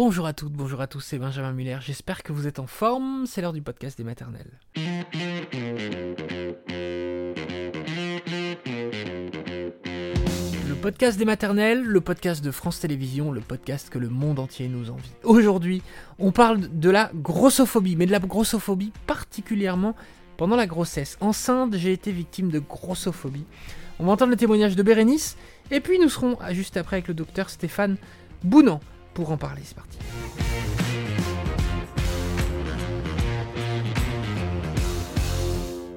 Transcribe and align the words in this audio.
Bonjour 0.00 0.26
à 0.26 0.32
toutes, 0.32 0.52
bonjour 0.52 0.80
à 0.80 0.86
tous, 0.86 1.00
c'est 1.00 1.18
Benjamin 1.18 1.50
Muller. 1.50 1.78
J'espère 1.80 2.22
que 2.22 2.32
vous 2.32 2.46
êtes 2.46 2.60
en 2.60 2.68
forme. 2.68 3.24
C'est 3.26 3.40
l'heure 3.40 3.52
du 3.52 3.62
podcast 3.62 3.98
des 3.98 4.04
maternelles. 4.04 4.60
Le 10.68 10.74
podcast 10.80 11.18
des 11.18 11.24
maternelles, 11.24 11.82
le 11.82 12.00
podcast 12.00 12.44
de 12.44 12.52
France 12.52 12.78
Télévisions, 12.78 13.32
le 13.32 13.40
podcast 13.40 13.90
que 13.90 13.98
le 13.98 14.08
monde 14.08 14.38
entier 14.38 14.68
nous 14.68 14.88
envie. 14.88 15.10
Aujourd'hui, 15.24 15.82
on 16.20 16.30
parle 16.30 16.78
de 16.78 16.90
la 16.90 17.10
grossophobie, 17.12 17.96
mais 17.96 18.06
de 18.06 18.12
la 18.12 18.20
grossophobie 18.20 18.92
particulièrement 19.08 19.96
pendant 20.36 20.54
la 20.54 20.68
grossesse. 20.68 21.18
Enceinte, 21.20 21.76
j'ai 21.76 21.92
été 21.92 22.12
victime 22.12 22.50
de 22.50 22.60
grossophobie. 22.60 23.46
On 23.98 24.04
va 24.04 24.12
entendre 24.12 24.30
le 24.30 24.36
témoignage 24.36 24.76
de 24.76 24.82
Bérénice, 24.84 25.36
et 25.72 25.80
puis 25.80 25.98
nous 25.98 26.08
serons 26.08 26.38
juste 26.52 26.76
après 26.76 26.98
avec 26.98 27.08
le 27.08 27.14
docteur 27.14 27.50
Stéphane 27.50 27.96
Bounan 28.44 28.78
pour 29.14 29.30
en 29.30 29.36
parler. 29.36 29.62
C'est 29.64 29.76
parti. 29.76 29.98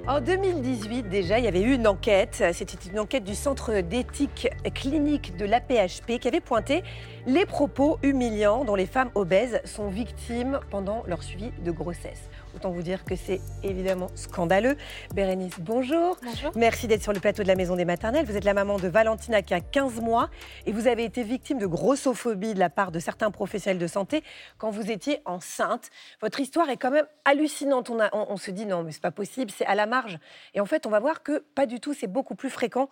En 0.08 0.20
2018, 0.20 1.04
déjà, 1.04 1.38
il 1.38 1.46
y 1.46 1.48
avait 1.48 1.62
eu 1.62 1.76
une 1.76 1.88
enquête. 1.88 2.44
C'était 2.54 2.90
une 2.90 3.00
enquête 3.00 3.24
du 3.24 3.36
Centre 3.36 3.82
d'éthique 3.82 4.50
clinique 4.74 5.38
de 5.38 5.46
l'APHP 5.46 6.18
qui 6.20 6.28
avait 6.28 6.42
pointé 6.42 6.84
les 7.28 7.46
propos 7.46 8.00
humiliants 8.02 8.66
dont 8.66 8.76
les 8.76 8.88
femmes 8.88 9.12
obèses 9.14 9.62
sont 9.64 9.90
victimes 9.90 10.60
pendant 10.72 11.04
leur 11.06 11.22
suivi 11.22 11.52
de 11.64 11.72
grossesse. 11.72 12.31
Autant 12.56 12.70
vous 12.72 12.82
dire 12.82 13.06
que 13.06 13.16
c'est 13.16 13.40
évidemment 13.64 14.08
scandaleux. 14.16 14.76
Bérénice, 15.16 15.54
bonjour. 15.60 16.18
Bonjour. 16.22 16.52
Merci 16.56 16.88
d'être 16.88 17.02
sur 17.02 17.14
le 17.14 17.20
plateau 17.20 17.44
de 17.44 17.48
la 17.48 17.56
Maison 17.56 17.76
des 17.78 17.86
Maternelles. 17.86 18.26
Vous 18.26 18.36
êtes 18.36 18.44
la 18.44 18.54
maman 18.54 18.78
de 18.78 18.88
Valentina 18.90 19.42
qui 19.42 19.54
a 19.54 19.62
15 19.62 20.02
mois 20.02 20.30
et 20.66 20.72
vous 20.74 20.88
avez 20.88 21.06
été 21.06 21.24
victime 21.24 21.58
de 21.60 21.66
grossophobie 21.66 22.54
de 22.54 22.60
la 22.60 22.70
part 22.70 22.92
de 22.92 23.00
certains 23.00 23.32
professionnels 23.32 23.80
de 23.80 23.88
santé 23.88 24.24
quand 24.58 24.70
vous 24.70 24.92
étiez 24.92 25.22
enceinte. 25.26 25.90
Votre 26.22 26.42
histoire 26.42 26.70
est 26.70 26.78
quand 26.78 26.92
même 26.92 27.08
hallucinante. 27.24 27.90
On, 27.90 28.00
a- 28.02 28.10
on- 28.14 28.26
on 28.30 28.38
se 28.38 28.52
dit 28.52 28.66
non, 28.66 28.84
mais 28.84 28.92
c'est 28.92 29.02
pas 29.02 29.12
possible, 29.12 29.50
c'est 29.50 29.66
à 29.66 29.76
la 29.76 29.86
marge. 29.86 30.20
Et 30.54 30.60
en 30.60 30.66
fait, 30.66 30.86
on 30.86 30.90
va 30.90 31.00
voir 31.00 31.24
que 31.24 31.40
pas 31.56 31.66
du 31.66 31.80
tout, 31.80 31.94
c'est 31.94 32.08
beaucoup 32.08 32.36
plus 32.36 32.50
fréquent 32.50 32.90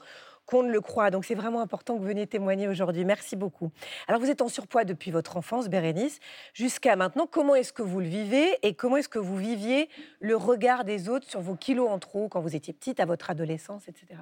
qu'on 0.50 0.64
ne 0.64 0.72
le 0.72 0.82
croit. 0.82 1.12
Donc 1.12 1.26
c'est 1.26 1.36
vraiment 1.36 1.62
important 1.62 1.94
que 1.94 2.00
vous 2.00 2.08
veniez 2.08 2.26
témoigner 2.26 2.68
aujourd'hui. 2.68 3.06
Merci 3.06 3.36
beaucoup. 3.36 3.70
Alors 4.08 4.20
vous 4.20 4.32
êtes 4.32 4.42
en 4.42 4.48
surpoids 4.48 4.84
depuis 4.84 5.12
votre 5.12 5.38
enfance, 5.38 5.70
Bérénice, 5.70 6.20
jusqu'à 6.56 6.96
maintenant. 6.96 7.28
Comment 7.28 7.54
est-ce 7.54 7.72
que 7.72 7.84
vous 7.84 8.00
le 8.00 8.08
vivez 8.08 8.58
et 8.64 8.74
comment 8.74 8.98
est-ce 8.98 9.10
que 9.10 9.20
vous 9.20 9.38
viviez 9.38 9.90
le 10.20 10.36
regard 10.36 10.86
des 10.86 11.08
autres 11.08 11.30
sur 11.30 11.40
vos 11.40 11.54
kilos 11.54 11.88
en 11.88 12.00
trop 12.00 12.30
quand 12.30 12.42
vous 12.42 12.56
étiez 12.56 12.74
petite, 12.74 13.00
à 13.00 13.06
votre 13.06 13.30
adolescence, 13.30 13.88
etc. 13.88 14.20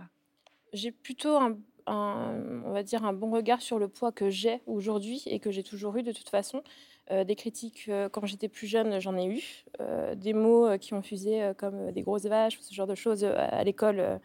J'ai 0.73 0.91
plutôt 0.91 1.37
un, 1.37 1.55
on 1.87 2.71
va 2.73 2.83
dire 2.83 3.05
un 3.05 3.13
bon 3.13 3.31
regard 3.31 3.61
sur 3.61 3.79
le 3.79 3.87
poids 3.87 4.11
que 4.11 4.29
j'ai 4.29 4.61
aujourd'hui 4.65 5.23
et 5.27 5.39
que 5.39 5.51
j'ai 5.51 5.63
toujours 5.63 5.95
eu 5.95 6.03
de 6.03 6.11
toute 6.11 6.27
façon. 6.27 6.61
Euh, 7.09 7.23
des 7.23 7.37
critiques 7.37 7.85
euh, 7.87 8.09
quand 8.09 8.25
j'étais 8.25 8.49
plus 8.49 8.67
jeune, 8.67 8.99
j'en 8.99 9.15
ai 9.15 9.27
eu. 9.27 9.63
Euh, 9.79 10.13
des 10.13 10.33
mots 10.33 10.77
qui 10.77 10.93
ont 10.93 11.01
fusé 11.01 11.53
comme 11.57 11.91
des 11.93 12.01
grosses 12.01 12.25
vaches 12.25 12.59
ce 12.59 12.73
genre 12.73 12.87
de 12.87 12.95
choses 12.95 13.23
à 13.23 13.63
l'école. 13.63 14.19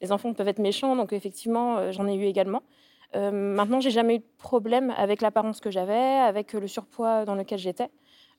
Les 0.00 0.12
enfants 0.12 0.32
peuvent 0.32 0.48
être 0.48 0.58
méchants, 0.58 0.96
donc 0.96 1.12
effectivement, 1.12 1.78
euh, 1.78 1.92
j'en 1.92 2.06
ai 2.06 2.14
eu 2.14 2.24
également. 2.24 2.62
Euh, 3.16 3.30
maintenant, 3.30 3.80
j'ai 3.80 3.90
jamais 3.90 4.16
eu 4.16 4.18
de 4.18 4.24
problème 4.36 4.92
avec 4.96 5.22
l'apparence 5.22 5.60
que 5.60 5.70
j'avais, 5.70 5.94
avec 5.94 6.54
euh, 6.54 6.60
le 6.60 6.68
surpoids 6.68 7.24
dans 7.24 7.34
lequel 7.34 7.58
j'étais. 7.58 7.88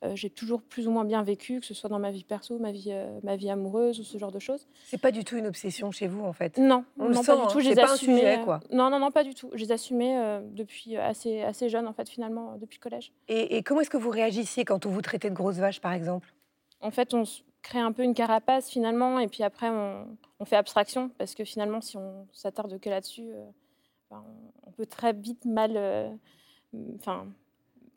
Euh, 0.06 0.16
j'ai 0.16 0.30
toujours 0.30 0.62
plus 0.62 0.88
ou 0.88 0.92
moins 0.92 1.04
bien 1.04 1.24
vécu, 1.24 1.60
que 1.60 1.66
ce 1.66 1.74
soit 1.74 1.90
dans 1.90 2.00
ma 2.00 2.12
vie 2.12 2.24
perso, 2.24 2.58
ma 2.60 2.72
vie, 2.72 2.92
euh, 2.92 3.20
ma 3.24 3.36
vie 3.36 3.50
amoureuse 3.50 4.00
ou 4.00 4.04
ce 4.04 4.18
genre 4.18 4.32
de 4.32 4.40
choses. 4.40 4.68
C'est 4.86 5.02
pas 5.02 5.12
du 5.12 5.26
tout 5.26 5.36
une 5.36 5.48
obsession 5.48 5.92
chez 5.92 6.08
vous, 6.08 6.24
en 6.24 6.32
fait. 6.32 6.58
Non, 6.58 6.86
On 6.98 7.08
le 7.08 7.16
non 7.16 7.24
sent, 7.24 7.32
pas 7.32 7.36
du 7.36 7.42
hein. 7.42 7.48
tout. 7.52 7.60
Les 7.60 7.76
pas 7.76 7.90
un 7.90 7.94
assumais, 7.96 8.20
sujet, 8.20 8.42
quoi. 8.46 8.60
Non, 8.72 8.90
non, 8.90 9.00
non, 9.00 9.12
pas 9.12 9.24
du 9.24 9.34
tout. 9.34 9.50
Je 9.54 9.60
les 9.66 9.72
assumais 9.72 10.40
depuis 10.52 10.96
assez, 10.96 11.42
assez 11.42 11.68
jeune, 11.68 11.88
en 11.88 11.94
fait, 11.94 12.08
finalement, 12.08 12.56
depuis 12.62 12.78
le 12.78 12.84
collège. 12.84 13.12
Et, 13.28 13.58
et 13.58 13.64
comment 13.64 13.82
est-ce 13.82 13.90
que 13.90 13.98
vous 13.98 14.12
réagissiez 14.12 14.64
quand 14.64 14.86
on 14.86 14.90
vous 14.90 15.02
traitait 15.02 15.32
de 15.32 15.36
grosse 15.36 15.58
vache, 15.58 15.82
par 15.82 15.92
exemple? 15.92 16.34
En 16.80 16.92
fait, 16.92 17.14
on 17.14 17.24
crée 17.62 17.80
un 17.80 17.92
peu 17.92 18.04
une 18.04 18.14
carapace, 18.14 18.70
finalement, 18.70 19.20
et 19.20 19.28
puis 19.28 19.44
après, 19.44 19.70
on, 19.70 20.08
on 20.40 20.46
fait 20.46 20.56
abstraction, 20.56 21.10
parce 21.18 21.36
que 21.36 21.44
finalement, 21.44 21.82
si 21.82 21.98
on 21.98 22.28
s'attarde 22.32 22.80
que 22.80 22.90
là-dessus, 22.90 23.30
euh, 23.34 24.16
on, 24.66 24.72
peut 24.72 24.86
très 24.86 25.14
vite 25.14 25.46
mal. 25.46 25.74
euh, 25.76 26.10
Enfin. 26.96 27.26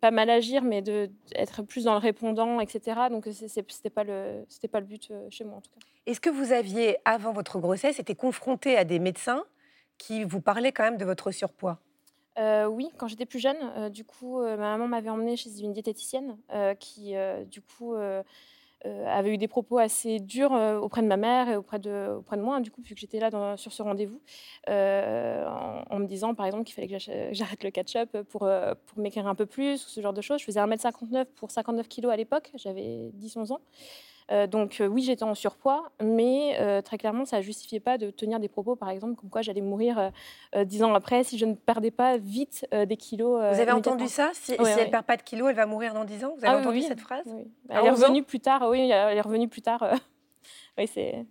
pas 0.01 0.11
mal 0.11 0.31
agir, 0.31 0.63
mais 0.63 0.83
de 0.83 1.11
être 1.35 1.63
plus 1.63 1.85
dans 1.85 1.93
le 1.93 1.99
répondant, 1.99 2.59
etc. 2.59 3.09
Donc 3.11 3.29
c'était 3.31 3.91
pas 3.91 4.03
le 4.03 4.45
c'était 4.49 4.67
pas 4.67 4.81
le 4.81 4.87
but 4.87 5.11
euh, 5.11 5.27
chez 5.31 5.45
moi 5.45 5.59
en 5.59 5.61
tout 5.61 5.71
cas. 5.71 5.87
Est-ce 6.07 6.21
que 6.21 6.31
vous 6.31 6.53
aviez, 6.53 6.97
avant 7.05 7.33
votre 7.33 7.61
grossesse, 7.61 8.01
été 8.01 8.15
confronté 8.15 8.77
à 8.77 8.85
des 8.85 8.99
médecins 8.99 9.45
qui 9.99 10.25
vous 10.25 10.41
parlaient 10.41 10.73
quand 10.73 10.83
même 10.85 10.97
de 10.97 11.05
votre 11.05 11.31
surpoids? 11.31 11.79
Euh, 12.39 12.67
oui, 12.67 12.91
quand 12.97 13.09
j'étais 13.09 13.27
plus 13.27 13.39
jeune, 13.39 13.59
euh, 13.77 13.89
du 13.91 14.05
coup, 14.05 14.41
euh, 14.41 14.57
ma 14.57 14.73
maman 14.73 14.89
m'avait 14.89 15.11
emmenée 15.11 15.37
chez 15.37 15.61
une 15.61 15.73
diététicienne 15.73 16.37
qui, 16.81 17.15
du 17.47 17.61
coup, 17.61 17.95
avait 18.85 19.35
eu 19.35 19.39
des 19.39 19.49
propos 19.49 19.79
assez 19.79 20.19
durs 20.19 20.53
euh, 20.53 20.79
auprès 20.79 21.03
de 21.03 21.07
ma 21.07 21.17
mère 21.17 21.49
et 21.49 21.57
auprès 21.57 21.79
de, 21.79 22.17
auprès 22.19 22.37
de 22.37 22.43
moi, 22.43 22.57
hein, 22.57 22.61
du 22.61 22.71
coup, 22.71 22.83
vu 22.83 22.95
j'étais 22.97 23.21
là 23.21 23.57
sur 23.57 23.73
ce 23.73 23.83
rendez-vous, 23.83 24.21
euh, 24.69 25.47
en, 25.91 25.99
me 25.99 26.07
disant, 26.07 26.35
par 26.35 26.47
exemple, 26.47 26.65
qu'il 26.65 26.75
fallait 26.75 26.89
que 26.89 26.99
j'arrête 27.33 27.63
le 27.63 27.71
ketchup 27.71 28.23
pour, 28.23 28.45
euh, 28.45 28.75
pour 28.87 28.99
m'écrire 28.99 29.27
un 29.27 29.35
peu 29.35 29.47
plus, 29.47 29.85
ou 29.87 29.89
ce 29.89 30.01
genre 30.01 30.13
de 30.13 30.21
choses. 30.21 30.41
Je 30.41 30.45
faisais 30.45 30.61
1m59 30.61 31.27
pour 31.37 31.51
59 31.51 31.89
kilos 31.89 32.13
à 32.13 32.17
l'époque, 32.17 32.51
j'avais 32.55 33.11
10-11 33.19 33.53
ans. 33.53 33.61
Euh, 34.31 34.47
donc 34.47 34.81
euh, 34.81 34.87
oui, 34.87 35.03
j'étais 35.03 35.25
en 35.25 35.35
surpoids, 35.35 35.91
mais 36.03 36.57
euh, 36.61 36.81
très 36.81 36.97
clairement, 36.99 37.25
ça 37.25 37.39
ne 37.39 37.43
justifiait 37.43 37.81
pas 37.81 37.99
de 37.99 38.11
tenir 38.11 38.39
des 38.41 38.49
propos, 38.49 38.77
par 38.77 38.91
exemple, 38.91 39.17
comme 39.17 39.31
quoi 39.31 39.43
j'allais 39.43 39.61
mourir 39.61 40.11
dix 40.65 40.83
ans 40.83 40.95
après 40.95 41.25
si 41.25 41.39
je 41.39 41.47
ne 41.47 41.55
perdais 41.55 41.91
pas 41.91 42.17
vite 42.17 42.67
des 42.73 42.97
kilos. 42.97 43.41
Vous 43.53 43.61
avez 43.61 43.73
entendu 43.73 44.09
ça? 44.09 44.31
Si, 44.35 44.53
Ouais, 44.53 44.73
si 44.73 44.79
elle 44.79 44.87
ne 44.87 44.91
perd 44.91 45.05
pas 45.05 45.17
de 45.17 45.23
kilos, 45.23 45.49
elle 45.51 45.57
va 45.57 45.67
mourir 45.67 45.95
dans 45.95 46.05
10 46.05 46.25
ans? 46.25 46.35
Vous 46.39 46.45
avez 46.45 46.55
Ah 46.55 46.61
entendu 46.61 46.79
oui. 46.79 46.85
cette 46.87 47.01
phrase? 47.01 47.25
Oui. 47.27 47.45
Elle 47.69 47.87
est 47.87 47.91
11 47.91 48.03
ans 48.03 48.07
revenue 48.07 48.23
plus 48.23 48.41
tard. 48.41 48.67
Oui, 48.69 48.91
elle 48.91 49.17
est 49.17 49.21
revenue 49.21 49.49
plus 49.49 49.63
tard. 49.63 49.85
Oui, 50.79 50.87
c'est 50.93 51.27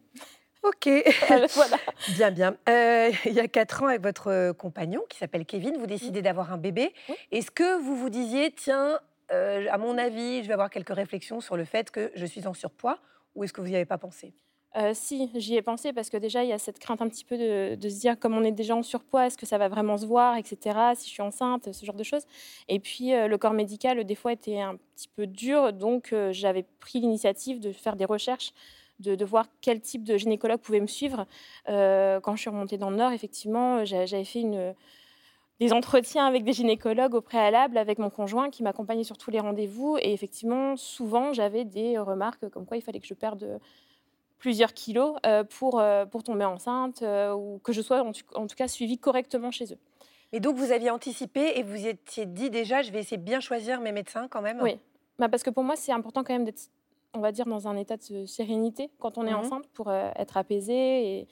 Ok, 0.64 0.88
voilà. 1.56 1.78
bien, 2.16 2.30
bien. 2.30 2.56
Euh, 2.70 3.10
il 3.26 3.34
y 3.34 3.40
a 3.40 3.48
4 3.48 3.82
ans, 3.84 3.88
avec 3.88 4.04
votre 4.04 4.52
compagnon 4.52 5.02
qui 5.10 5.18
s'appelle 5.18 5.46
Kevin, 5.46 5.76
vous 5.80 5.88
décidez 5.88 6.22
d'avoir 6.22 6.54
un 6.54 6.58
bébé. 6.58 6.94
Oui. 7.10 7.16
Est-ce 7.32 7.50
que 7.50 7.80
vous 7.82 7.96
vous 7.96 8.12
disiez, 8.12 8.52
tiens, 8.52 9.00
euh, 9.32 9.68
à 9.70 9.78
mon 9.78 9.98
avis, 9.98 10.44
je 10.44 10.48
vais 10.48 10.54
avoir 10.54 10.70
quelques 10.70 10.94
réflexions 10.94 11.42
sur 11.42 11.58
le 11.58 11.66
fait 11.66 11.92
que 11.92 12.12
je 12.16 12.26
suis 12.26 12.48
en 12.48 12.54
surpoids 12.54 13.00
ou 13.36 13.44
est-ce 13.44 13.54
que 13.54 13.62
vous 13.62 13.68
n'y 13.68 13.76
avez 13.76 13.86
pas 13.86 13.98
pensé? 13.98 14.34
Euh, 14.78 14.92
si, 14.94 15.30
j'y 15.36 15.56
ai 15.56 15.62
pensé 15.62 15.92
parce 15.92 16.10
que 16.10 16.16
déjà, 16.18 16.44
il 16.44 16.50
y 16.50 16.54
a 16.54 16.58
cette 16.58 16.80
crainte 16.80 17.02
un 17.02 17.10
petit 17.10 17.26
peu 17.26 17.38
de, 17.38 17.90
se 17.90 18.00
dire, 18.00 18.18
comme 18.18 18.38
on 18.38 18.44
est 18.44 18.54
déjà 18.54 18.74
en 18.76 18.84
surpoids, 18.84 19.28
est-ce 19.28 19.38
que 19.38 19.46
ça 19.46 19.58
va 19.58 19.68
vraiment 19.68 19.98
se 19.98 20.06
voir, 20.06 20.38
etc., 20.38 20.96
si 20.96 21.08
je 21.10 21.14
suis 21.14 21.22
enceinte, 21.22 21.74
ce 21.74 21.86
genre 21.86 21.96
de 21.96 22.04
choses. 22.04 22.24
Et 22.70 22.80
puis, 22.80 23.14
euh, 23.14 23.28
le 23.28 23.38
corps 23.38 23.54
médical, 23.54 24.02
des 24.04 24.16
fois, 24.16 24.32
était 24.32 24.60
un 24.60 24.78
petit 24.96 25.10
peu 25.10 25.28
dur, 25.28 25.74
donc 25.74 26.16
j'avais 26.32 26.64
pris 26.80 27.02
l'initiative 27.02 27.60
de 27.60 27.74
faire 27.74 27.98
des 27.98 28.06
recherches, 28.06 28.54
de, 29.00 29.16
de 29.16 29.26
voir 29.26 29.48
quel 29.60 29.82
type 29.82 30.04
de 30.04 30.16
gynécologue 30.16 30.62
pouvait 30.62 30.80
me 30.80 30.88
suivre. 30.88 31.26
Quand 31.68 32.36
je 32.36 32.42
suis 32.42 32.50
remontée 32.50 32.78
dans 32.78 32.92
le 32.92 32.98
Nord, 32.98 33.12
effectivement, 33.12 33.84
j'a- 33.84 34.06
j'avais 34.06 34.26
fait 34.26 34.42
une 34.42 34.74
des 35.60 35.74
entretiens 35.74 36.26
avec 36.26 36.44
des 36.44 36.54
gynécologues 36.54 37.14
au 37.14 37.22
préalable, 37.22 37.78
avec 37.78 38.00
mon 38.00 38.10
conjoint 38.10 38.50
qui 38.50 38.64
m'accompagnait 38.64 39.04
sur 39.04 39.18
tous 39.18 39.30
les 39.32 39.40
rendez-vous. 39.40 39.98
Et 40.02 40.12
effectivement, 40.14 40.76
souvent, 40.76 41.34
j'avais 41.34 41.66
des 41.66 41.98
remarques 42.00 42.50
comme 42.50 42.66
quoi 42.66 42.78
il 42.78 42.82
fallait 42.82 43.00
que 43.00 43.06
je 43.08 43.14
perde 43.14 43.60
plusieurs 44.40 44.74
kilos 44.74 45.16
euh, 45.26 45.44
pour, 45.44 45.80
euh, 45.80 46.06
pour 46.08 46.24
tomber 46.24 46.46
enceinte 46.46 47.04
euh, 47.04 47.34
ou 47.34 47.60
que 47.64 47.74
je 47.74 47.82
sois 47.82 48.02
en, 48.02 48.12
tout- 48.12 48.24
en 48.34 48.48
tout 48.48 48.56
cas 48.56 48.68
suivie 48.68 48.98
correctement 48.98 49.52
chez 49.52 49.66
eux. 49.74 49.78
Et 50.32 50.40
donc, 50.40 50.56
vous 50.56 50.72
aviez 50.72 50.90
anticipé 50.90 51.60
et 51.60 51.64
vous 51.64 51.76
y 51.76 51.88
étiez 51.90 52.26
dit 52.26 52.50
déjà, 52.50 52.82
je 52.82 52.92
vais 52.92 53.00
essayer 53.00 53.18
de 53.18 53.24
bien 53.24 53.40
choisir 53.40 53.82
mes 53.82 53.92
médecins 53.92 54.28
quand 54.28 54.42
même? 54.42 54.62
Oui. 54.62 54.78
Bah, 55.20 55.30
parce 55.30 55.44
que 55.44 55.50
pour 55.52 55.64
moi, 55.64 55.76
c'est 55.76 55.92
important 55.92 56.24
quand 56.24 56.34
même 56.34 56.46
d'être, 56.46 56.70
on 57.14 57.20
va 57.20 57.32
dire, 57.32 57.46
dans 57.46 57.68
un 57.68 57.76
état 57.78 57.98
de 57.98 58.26
sérénité 58.26 58.90
quand 59.00 59.18
on 59.18 59.26
est 59.28 59.32
Mhm. 59.32 59.40
enceinte 59.40 59.68
pour 59.74 59.90
euh, 59.90 60.10
être 60.16 60.38
apaisé. 60.38 60.74
Et, 61.20 61.28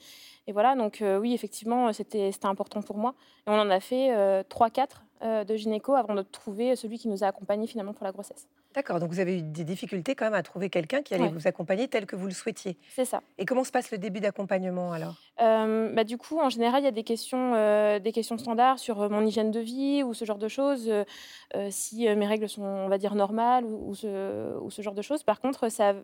et 0.46 0.52
voilà, 0.52 0.74
donc 0.76 1.00
euh, 1.02 1.18
oui, 1.18 1.32
effectivement, 1.34 1.92
c'était, 1.92 2.32
c'était 2.32 2.46
important 2.46 2.82
pour 2.82 2.96
moi. 2.98 3.14
Et 3.46 3.50
on 3.50 3.54
en 3.58 3.70
a 3.70 3.80
fait 3.80 4.10
3-4 4.48 5.04
de 5.22 5.56
gynéco 5.56 5.94
avant 5.94 6.14
de 6.14 6.22
trouver 6.22 6.76
celui 6.76 6.98
qui 6.98 7.08
nous 7.08 7.22
a 7.24 7.26
accompagnés 7.26 7.66
finalement 7.66 7.92
pour 7.92 8.04
la 8.04 8.12
grossesse. 8.12 8.48
D'accord, 8.74 9.00
donc 9.00 9.10
vous 9.10 9.20
avez 9.20 9.38
eu 9.38 9.42
des 9.42 9.64
difficultés 9.64 10.14
quand 10.14 10.24
même 10.26 10.34
à 10.34 10.42
trouver 10.42 10.70
quelqu'un 10.70 11.02
qui 11.02 11.12
allait 11.14 11.24
Ouais. 11.24 11.28
vous 11.30 11.46
accompagner 11.48 11.88
tel 11.88 12.06
que 12.06 12.14
vous 12.16 12.26
le 12.26 12.32
souhaitiez. 12.32 12.76
C'est 12.94 13.04
ça. 13.04 13.20
Et 13.36 13.44
comment 13.44 13.64
se 13.64 13.72
passe 13.72 13.90
le 13.90 13.98
début 13.98 14.20
d'accompagnement 14.20 14.92
alors? 14.92 15.16
Euh, 15.42 15.92
bah, 15.92 16.04
du 16.04 16.16
coup, 16.18 16.38
en 16.38 16.48
général, 16.50 16.80
il 16.82 16.84
y 16.84 16.88
a 16.88 16.92
des 16.92 17.02
questions, 17.04 17.54
euh, 17.54 17.98
des 17.98 18.12
questions 18.12 18.38
standards 18.38 18.78
sur 18.78 19.02
euh, 19.02 19.08
mon 19.08 19.26
hygiène 19.26 19.50
de 19.50 19.60
vie 19.60 20.02
ou 20.04 20.14
ce 20.14 20.24
genre 20.24 20.38
de 20.38 20.48
choses, 20.48 20.88
euh, 20.88 21.04
euh, 21.56 21.68
si 21.70 22.08
euh, 22.08 22.14
mes 22.16 22.26
règles 22.26 22.48
sont, 22.48 22.62
on 22.62 22.88
va 22.88 22.98
dire, 22.98 23.14
normales 23.16 23.64
ou, 23.64 23.90
ou 23.90 23.94
ce, 23.94 24.56
ou 24.60 24.70
ce 24.70 24.82
genre 24.82 24.94
de 24.94 25.02
choses. 25.02 25.24
Par 25.24 25.40
contre, 25.40 25.68
ça 25.68 25.94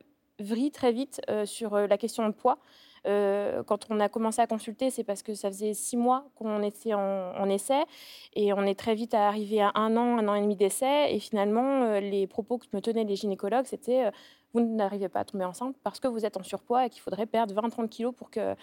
vrille 0.40 0.70
très 0.72 0.92
vite 0.92 1.20
euh, 1.30 1.46
sur 1.46 1.74
euh, 1.74 1.86
la 1.86 1.96
question 1.98 2.26
de 2.26 2.32
poids. 2.32 2.58
Euh, 3.06 3.62
quand 3.62 3.87
on 3.91 4.00
a 4.00 4.08
commencé 4.08 4.41
à 4.41 4.47
consulter, 4.47 4.91
c'est 4.91 5.05
parce 5.05 5.23
que 5.23 5.35
ça 5.35 5.49
faisait 5.49 5.75
six 5.75 5.97
mois 5.97 6.26
qu'on 6.35 6.62
était 6.62 6.94
en, 6.94 7.49
essai 7.49 7.85
et 8.35 8.53
on 8.53 8.62
est 8.62 8.79
très 8.79 8.94
vite 8.94 9.14
arrivé 9.14 9.61
à 9.61 9.70
un 9.75 9.97
an, 9.97 10.19
un 10.19 10.29
an 10.29 10.35
et 10.35 10.41
demi 10.41 10.56
d'essai. 10.56 11.14
Et 11.14 11.20
finalement, 11.20 11.85
euh, 11.85 12.00
les 12.00 12.26
propos 12.26 12.58
que 12.58 12.67
me 12.73 12.81
tenaient 12.81 13.05
les 13.05 13.17
gynécologues, 13.17 13.67
c'était 13.67 14.06
euh, 14.06 14.11
vous 14.53 14.61
n'arrivez 14.61 15.08
pas 15.08 15.20
à 15.20 15.25
tomber 15.25 15.44
enceinte 15.44 15.76
parce 15.82 16.00
que 16.00 16.08
vous 16.08 16.25
êtes 16.25 16.37
en 16.37 16.43
surpoids 16.43 16.87
et 16.87 16.91
qu'il 16.91 17.03
faudrait 17.03 17.26
perdre 17.26 17.55
20-30 17.55 17.88
kilos 17.88 18.14
pour 18.14 18.31
que, 18.31 18.55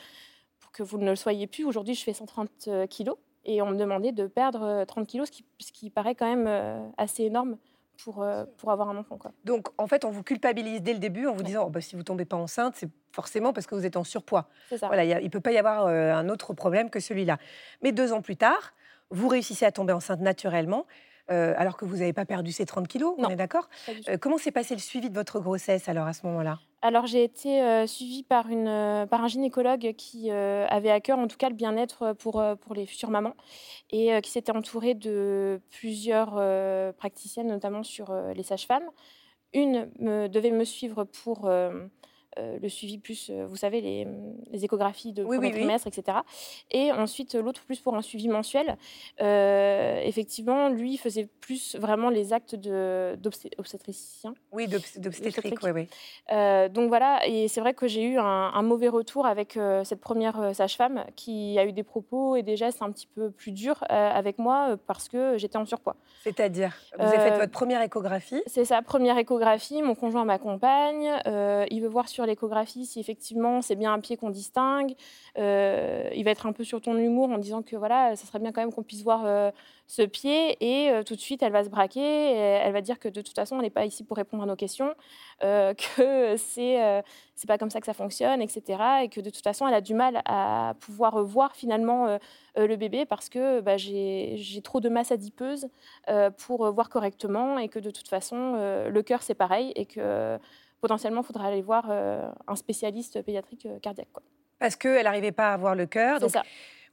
pour 0.59 0.71
que 0.71 0.83
vous 0.83 0.97
ne 0.97 1.09
le 1.09 1.15
soyez 1.15 1.47
plus. 1.47 1.65
Aujourd'hui, 1.65 1.95
je 1.95 2.03
fais 2.03 2.13
130 2.13 2.87
kilos 2.89 3.17
et 3.45 3.61
on 3.61 3.69
me 3.69 3.77
demandait 3.77 4.11
de 4.11 4.27
perdre 4.27 4.63
euh, 4.63 4.85
30 4.85 5.07
kilos, 5.07 5.29
ce 5.59 5.71
qui, 5.71 5.89
paraît 5.89 6.15
quand 6.15 6.35
même 6.35 6.91
assez 6.97 7.23
énorme 7.23 7.57
pour, 8.03 8.25
pour 8.57 8.71
avoir 8.71 8.89
un 8.89 8.97
enfant. 8.97 9.17
Quoi. 9.17 9.31
Donc, 9.43 9.67
en 9.77 9.87
fait, 9.87 10.05
on 10.05 10.09
vous 10.09 10.23
culpabilise 10.23 10.81
dès 10.81 10.93
le 10.93 10.99
début 10.99 11.27
en 11.27 11.33
vous 11.33 11.43
disant 11.43 11.65
oh, 11.67 11.69
bah, 11.69 11.81
si 11.81 11.95
vous 11.95 12.03
tombez 12.03 12.25
pas 12.25 12.37
enceinte, 12.37 12.75
c'est 12.75 12.89
forcément 13.11 13.53
parce 13.53 13.67
que 13.67 13.75
vous 13.75 13.85
êtes 13.85 13.97
en 13.97 14.03
surpoids. 14.03 14.47
Ça. 14.69 14.87
Voilà, 14.87 15.03
il 15.03 15.23
ne 15.23 15.29
peut 15.29 15.39
pas 15.39 15.51
y 15.51 15.57
avoir 15.57 15.87
un 15.87 16.29
autre 16.29 16.53
problème 16.53 16.89
que 16.89 16.99
celui-là. 16.99 17.37
Mais 17.81 17.91
deux 17.91 18.13
ans 18.13 18.21
plus 18.21 18.37
tard, 18.37 18.73
vous 19.09 19.27
réussissez 19.27 19.65
à 19.65 19.71
tomber 19.71 19.93
enceinte 19.93 20.21
naturellement. 20.21 20.85
Alors 21.27 21.77
que 21.77 21.85
vous 21.85 21.97
n'avez 21.97 22.13
pas 22.13 22.25
perdu 22.25 22.51
ces 22.51 22.65
30 22.65 22.87
kilos, 22.87 23.15
on 23.17 23.29
est 23.29 23.35
d'accord 23.35 23.69
Comment 24.21 24.37
s'est 24.37 24.51
passé 24.51 24.75
le 24.75 24.79
suivi 24.79 25.09
de 25.09 25.15
votre 25.15 25.39
grossesse 25.39 25.89
alors 25.89 26.07
à 26.07 26.13
ce 26.13 26.25
moment-là? 26.27 26.59
Alors 26.81 27.05
j'ai 27.05 27.23
été 27.23 27.87
suivie 27.87 28.23
par, 28.23 28.49
une, 28.49 29.07
par 29.09 29.23
un 29.23 29.27
gynécologue 29.27 29.93
qui 29.97 30.29
avait 30.31 30.91
à 30.91 30.99
cœur 30.99 31.17
en 31.19 31.27
tout 31.27 31.37
cas 31.37 31.49
le 31.49 31.55
bien-être 31.55 32.13
pour, 32.13 32.43
pour 32.61 32.75
les 32.75 32.85
futures 32.85 33.09
mamans 33.09 33.35
et 33.91 34.19
qui 34.21 34.31
s'était 34.31 34.51
entouré 34.51 34.93
de 34.93 35.61
plusieurs 35.69 36.33
praticiennes, 36.95 37.47
notamment 37.47 37.83
sur 37.83 38.13
les 38.35 38.43
sages-femmes. 38.43 38.89
Une 39.53 39.89
me, 39.99 40.27
devait 40.27 40.51
me 40.51 40.65
suivre 40.65 41.03
pour 41.03 41.49
euh, 42.39 42.57
le 42.61 42.69
suivi 42.69 42.97
plus, 42.97 43.29
euh, 43.29 43.45
vous 43.47 43.55
savez, 43.55 43.81
les, 43.81 44.07
les 44.51 44.65
échographies 44.65 45.13
de 45.13 45.23
premier 45.23 45.51
trimestre, 45.51 45.87
etc. 45.87 46.19
Et 46.71 46.91
ensuite, 46.91 47.35
l'autre 47.35 47.61
plus 47.63 47.79
pour 47.79 47.95
un 47.95 48.01
suivi 48.01 48.27
mensuel. 48.27 48.77
Euh, 49.21 49.99
effectivement, 50.03 50.69
lui 50.69 50.97
faisait 50.97 51.27
plus 51.41 51.75
vraiment 51.75 52.09
les 52.09 52.33
actes 52.33 52.55
d'obstétricien. 52.55 54.33
Oui, 54.51 54.67
d'obstétrique, 54.67 55.59
oui, 55.63 55.71
oui. 55.71 56.69
donc 56.69 56.87
voilà, 56.87 57.27
et 57.27 57.47
c'est 57.47 57.61
vrai 57.61 57.73
que 57.73 57.87
j'ai 57.87 58.03
eu 58.03 58.17
un, 58.17 58.61
mauvais 58.61 58.87
retour 58.87 59.25
avec 59.25 59.59
cette 59.83 59.99
première 59.99 60.55
sage-femme 60.55 61.05
qui 61.15 61.59
a 61.59 61.65
eu 61.65 61.73
des 61.73 61.83
propos 61.83 62.35
et 62.35 62.43
des 62.43 62.55
gestes 62.55 62.81
un 62.81 62.91
petit 62.91 63.07
peu 63.07 63.29
plus 63.29 63.51
durs 63.51 63.83
avec 63.89 64.37
moi 64.39 64.77
parce 64.87 65.09
que 65.09 65.37
j'étais 65.37 65.57
en 65.57 65.65
surpoids. 65.65 65.95
C'est-à-dire, 66.23 66.75
vous 66.97 67.05
avez 67.05 67.17
fait 67.17 67.37
votre 67.37 67.51
première 67.51 67.81
échographie? 67.81 68.41
C'est 68.47 68.65
sa 68.65 68.81
première 68.81 69.17
échographie, 69.17 69.81
mon 69.81 69.95
conjoint 69.95 70.25
m'accompagne, 70.25 71.09
il 71.69 71.81
veut 71.81 71.89
voir 71.89 72.07
sur 72.07 72.22
l'échographie 72.25 72.85
si 72.85 72.99
effectivement 72.99 73.61
c'est 73.61 73.75
bien 73.75 73.93
un 73.93 73.99
pied 73.99 74.17
qu'on 74.17 74.29
distingue. 74.29 74.95
Euh, 75.37 76.09
il 76.15 76.23
va 76.23 76.31
être 76.31 76.45
un 76.45 76.53
peu 76.53 76.63
sur 76.63 76.81
ton 76.81 76.97
humour 76.97 77.29
en 77.29 77.37
disant 77.37 77.61
que 77.63 77.75
voilà, 77.75 78.15
ça 78.15 78.25
serait 78.25 78.39
bien 78.39 78.51
quand 78.51 78.61
même 78.61 78.71
qu'on 78.71 78.83
puisse 78.83 79.03
voir 79.03 79.23
euh, 79.25 79.51
ce 79.87 80.03
pied 80.03 80.57
et 80.61 80.91
euh, 80.91 81.03
tout 81.03 81.15
de 81.15 81.19
suite 81.19 81.41
elle 81.43 81.51
va 81.51 81.63
se 81.63 81.69
braquer. 81.69 82.01
elle 82.01 82.73
va 82.73 82.81
dire 82.81 82.99
que 82.99 83.09
de 83.09 83.21
toute 83.21 83.35
façon 83.35 83.55
elle 83.57 83.63
n'est 83.63 83.69
pas 83.69 83.85
ici 83.85 84.03
pour 84.03 84.17
répondre 84.17 84.43
à 84.43 84.45
nos 84.45 84.55
questions, 84.55 84.93
que 85.41 86.35
c'est 86.37 87.03
c'est 87.35 87.47
pas 87.47 87.57
comme 87.57 87.69
ça 87.69 87.79
que 87.79 87.85
ça 87.85 87.93
fonctionne, 87.93 88.41
etc. 88.41 88.81
Et 89.03 89.09
que 89.09 89.21
de 89.21 89.29
toute 89.29 89.43
façon 89.43 89.67
elle 89.67 89.73
a 89.73 89.81
du 89.81 89.93
mal 89.93 90.21
à 90.25 90.75
pouvoir 90.79 91.23
voir 91.23 91.55
finalement 91.55 92.17
le 92.55 92.75
bébé 92.75 93.05
parce 93.05 93.29
que 93.29 93.59
bah, 93.61 93.77
j'ai 93.77 94.61
trop 94.63 94.79
de 94.79 94.89
masse 94.89 95.11
adipeuse 95.11 95.67
pour 96.37 96.71
voir 96.71 96.89
correctement 96.89 97.57
et 97.57 97.69
que 97.69 97.79
de 97.79 97.91
toute 97.91 98.07
façon 98.07 98.53
le 98.89 99.01
cœur 99.01 99.21
c'est 99.21 99.35
pareil 99.35 99.73
et 99.75 99.85
que 99.85 100.39
potentiellement, 100.83 101.21
il 101.21 101.25
faudra 101.25 101.47
aller 101.47 101.61
voir 101.61 101.85
euh, 101.89 102.29
un 102.45 102.57
spécialiste 102.57 103.21
pédiatrique 103.21 103.65
euh, 103.65 103.79
cardiaque. 103.79 104.09
Quoi. 104.11 104.21
Parce 104.59 104.75
qu'elle 104.75 105.05
n'arrivait 105.05 105.31
pas 105.31 105.51
à 105.51 105.53
avoir 105.53 105.75
le 105.75 105.85
cœur. 105.85 106.19
C'est 106.19 106.27
ça. 106.27 106.43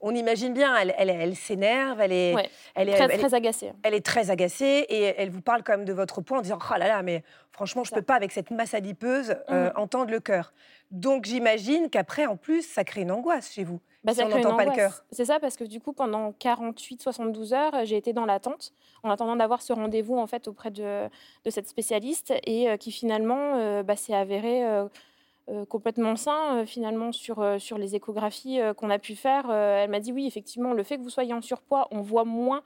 On 0.01 0.15
imagine 0.15 0.53
bien, 0.53 0.75
elle, 0.75 0.93
elle, 0.97 1.09
elle 1.09 1.35
s'énerve, 1.35 1.99
elle 2.01 2.11
est, 2.11 2.35
elle 2.75 2.89
est 2.89 2.95
très, 2.95 3.17
très 3.17 3.33
agacée. 3.33 3.71
Elle 3.83 3.93
est 3.93 4.05
très 4.05 4.29
agacée 4.31 4.85
et 4.89 5.13
elle 5.17 5.29
vous 5.29 5.41
parle 5.41 5.63
quand 5.63 5.73
même 5.73 5.85
de 5.85 5.93
votre 5.93 6.21
poids 6.21 6.39
en 6.39 6.41
disant 6.41 6.59
oh 6.59 6.77
là 6.77 6.87
là, 6.87 7.03
mais 7.03 7.23
franchement, 7.51 7.83
je 7.83 7.91
ne 7.91 7.99
peux 7.99 8.05
pas 8.05 8.15
avec 8.15 8.31
cette 8.31 8.51
masse 8.51 8.73
adipeuse 8.73 9.35
euh, 9.49 9.69
mmh. 9.69 9.73
entendre 9.75 10.11
le 10.11 10.19
cœur. 10.19 10.53
Donc 10.91 11.25
j'imagine 11.25 11.89
qu'après, 11.89 12.25
en 12.25 12.35
plus, 12.35 12.63
ça 12.63 12.83
crée 12.83 13.01
une 13.01 13.11
angoisse 13.11 13.51
chez 13.51 13.63
vous. 13.63 13.79
Bah, 14.03 14.13
si 14.15 14.23
on 14.23 14.29
n'entend 14.29 14.55
pas 14.55 14.65
le 14.65 14.71
cœur. 14.71 15.03
C'est 15.11 15.25
ça, 15.25 15.39
parce 15.39 15.57
que 15.57 15.63
du 15.63 15.79
coup, 15.79 15.93
pendant 15.93 16.31
48-72 16.31 17.53
heures, 17.53 17.85
j'ai 17.85 17.97
été 17.97 18.13
dans 18.13 18.25
l'attente, 18.25 18.73
en 19.03 19.11
attendant 19.11 19.35
d'avoir 19.35 19.61
ce 19.61 19.73
rendez-vous 19.73 20.17
en 20.17 20.25
fait 20.25 20.47
auprès 20.47 20.71
de, 20.71 21.07
de 21.45 21.49
cette 21.49 21.67
spécialiste, 21.67 22.33
et 22.45 22.69
euh, 22.69 22.77
qui 22.77 22.91
finalement 22.91 23.57
euh, 23.57 23.83
bah, 23.83 23.95
s'est 23.95 24.15
avéré 24.15 24.65
euh, 24.65 24.85
complètement 25.67 26.15
sain 26.15 26.65
finalement 26.65 27.11
sur, 27.11 27.43
sur 27.59 27.77
les 27.77 27.95
échographies 27.95 28.59
qu'on 28.77 28.89
a 28.89 28.99
pu 28.99 29.15
faire. 29.15 29.51
elle 29.51 29.89
m'a 29.89 29.99
dit 29.99 30.13
oui, 30.13 30.25
effectivement, 30.25 30.73
le 30.73 30.83
fait 30.83 30.97
que 30.97 31.01
vous 31.01 31.09
soyez 31.09 31.33
en 31.33 31.41
surpoids, 31.41 31.87
on 31.91 32.01
voit 32.01 32.25
moins 32.25 32.61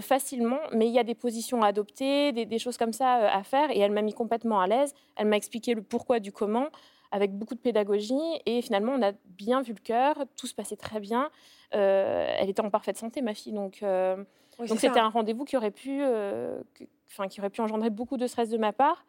facilement, 0.00 0.58
mais 0.72 0.86
il 0.88 0.92
y 0.92 0.98
a 0.98 1.04
des 1.04 1.14
positions 1.14 1.62
à 1.62 1.68
adopter, 1.68 2.32
des, 2.32 2.44
des 2.46 2.58
choses 2.58 2.76
comme 2.76 2.92
ça 2.92 3.28
à 3.28 3.42
faire, 3.44 3.70
et 3.70 3.78
elle 3.78 3.92
m'a 3.92 4.02
mis 4.02 4.14
complètement 4.14 4.60
à 4.60 4.66
l'aise. 4.66 4.94
Elle 5.16 5.28
m'a 5.28 5.36
expliqué 5.36 5.74
le 5.74 5.82
pourquoi 5.82 6.18
du 6.18 6.32
comment 6.32 6.70
avec 7.14 7.32
beaucoup 7.32 7.54
de 7.54 7.60
pédagogie. 7.60 8.18
Et 8.44 8.60
finalement, 8.60 8.92
on 8.92 9.02
a 9.02 9.12
bien 9.24 9.62
vu 9.62 9.72
le 9.72 9.80
cœur, 9.80 10.16
tout 10.36 10.48
se 10.48 10.54
passait 10.54 10.76
très 10.76 10.98
bien. 10.98 11.30
Euh, 11.74 12.26
elle 12.38 12.50
était 12.50 12.60
en 12.60 12.70
parfaite 12.70 12.98
santé, 12.98 13.22
ma 13.22 13.34
fille. 13.34 13.52
Donc, 13.52 13.84
euh, 13.84 14.16
donc 14.58 14.80
c'était 14.80 14.98
un 14.98 15.10
rendez-vous 15.10 15.44
qui 15.44 15.56
aurait 15.56 15.70
pu, 15.70 16.00
euh, 16.02 16.60
enfin, 17.08 17.28
qui 17.28 17.40
aurait 17.40 17.50
pu 17.50 17.60
engendrer 17.60 17.90
beaucoup 17.90 18.16
de 18.16 18.26
stress 18.26 18.50
de 18.50 18.58
ma 18.58 18.72
part, 18.72 19.06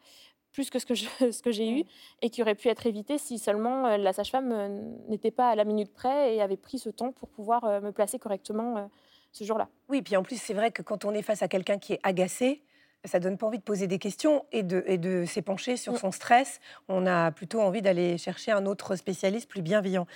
plus 0.56 0.72
que 0.72 0.80
ce 0.80 0.86
que 0.86 0.96
ce 1.32 1.42
que 1.44 1.52
j'ai 1.52 1.70
eu, 1.70 1.84
et 2.22 2.30
qui 2.32 2.42
aurait 2.42 2.56
pu 2.56 2.70
être 2.70 2.88
évité 2.88 3.18
si 3.20 3.38
seulement 3.38 3.96
la 3.98 4.14
sage-femme 4.14 4.96
n'était 5.10 5.32
pas 5.32 5.50
à 5.50 5.56
la 5.56 5.66
minute 5.66 5.94
près 5.94 6.36
et 6.36 6.42
avait 6.42 6.58
pris 6.58 6.80
ce 6.80 6.90
temps 6.90 7.12
pour 7.12 7.30
pouvoir 7.30 7.82
me 7.82 7.92
placer 7.92 8.18
correctement 8.18 8.90
ce 9.32 9.44
jour-là. 9.44 9.68
Oui, 9.90 10.02
puis 10.02 10.16
en 10.16 10.24
plus, 10.24 10.42
c'est 10.42 10.54
vrai 10.54 10.72
que 10.72 10.82
quand 10.82 11.06
on 11.06 11.14
est 11.14 11.22
face 11.22 11.44
à 11.44 11.48
quelqu'un 11.48 11.78
qui 11.78 11.94
est 11.94 12.00
agacé, 12.04 12.64
ça 13.04 13.20
donne 13.20 13.38
pas 13.38 13.48
envie 13.48 13.58
de 13.58 13.64
poser 13.64 13.88
des 13.88 14.00
questions 14.00 14.46
et 14.52 14.64
de, 14.64 14.84
et 14.88 14.98
de 14.98 15.26
s'épancher 15.26 15.78
sur 15.78 15.94
mm. 15.94 15.98
son 15.98 16.12
stress. 16.12 16.60
On 16.88 17.06
a 17.06 17.32
plutôt 17.32 17.62
envie 17.62 17.82
d'aller 17.82 18.18
chercher 18.18 18.52
un 18.52 18.66
autre 18.66 18.96
spécialiste 18.96 19.50
plus 19.50 19.62
bienveillant. 19.62 20.08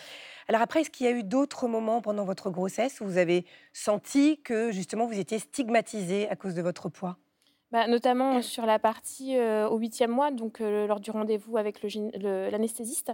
Alors 0.48 0.62
après, 0.62 0.82
est-ce 0.82 0.90
qu'il 0.90 1.06
y 1.06 1.10
a 1.10 1.12
eu 1.12 1.24
d'autres 1.24 1.68
moments 1.68 2.02
pendant 2.02 2.26
votre 2.26 2.50
grossesse 2.50 3.02
où 3.02 3.06
vous 3.06 3.18
avez 3.18 3.46
senti 3.74 4.42
que 4.42 4.72
justement 4.72 5.06
vous 5.06 5.20
étiez 5.20 5.40
stigmatisé 5.40 6.28
à 6.30 6.36
cause 6.36 6.56
de 6.56 6.62
votre 6.62 6.90
poids? 6.90 7.18
Bah, 7.72 7.88
notamment 7.88 8.42
sur 8.42 8.66
la 8.66 8.80
partie 8.80 9.38
euh, 9.38 9.68
au 9.70 9.78
huitième 9.78 10.12
mois, 10.12 10.32
donc 10.32 10.62
euh, 10.62 10.88
lors 10.88 11.00
du 11.00 11.12
rendez-vous 11.12 11.58
avec 11.58 11.82
l'anesthésiste. 11.82 13.12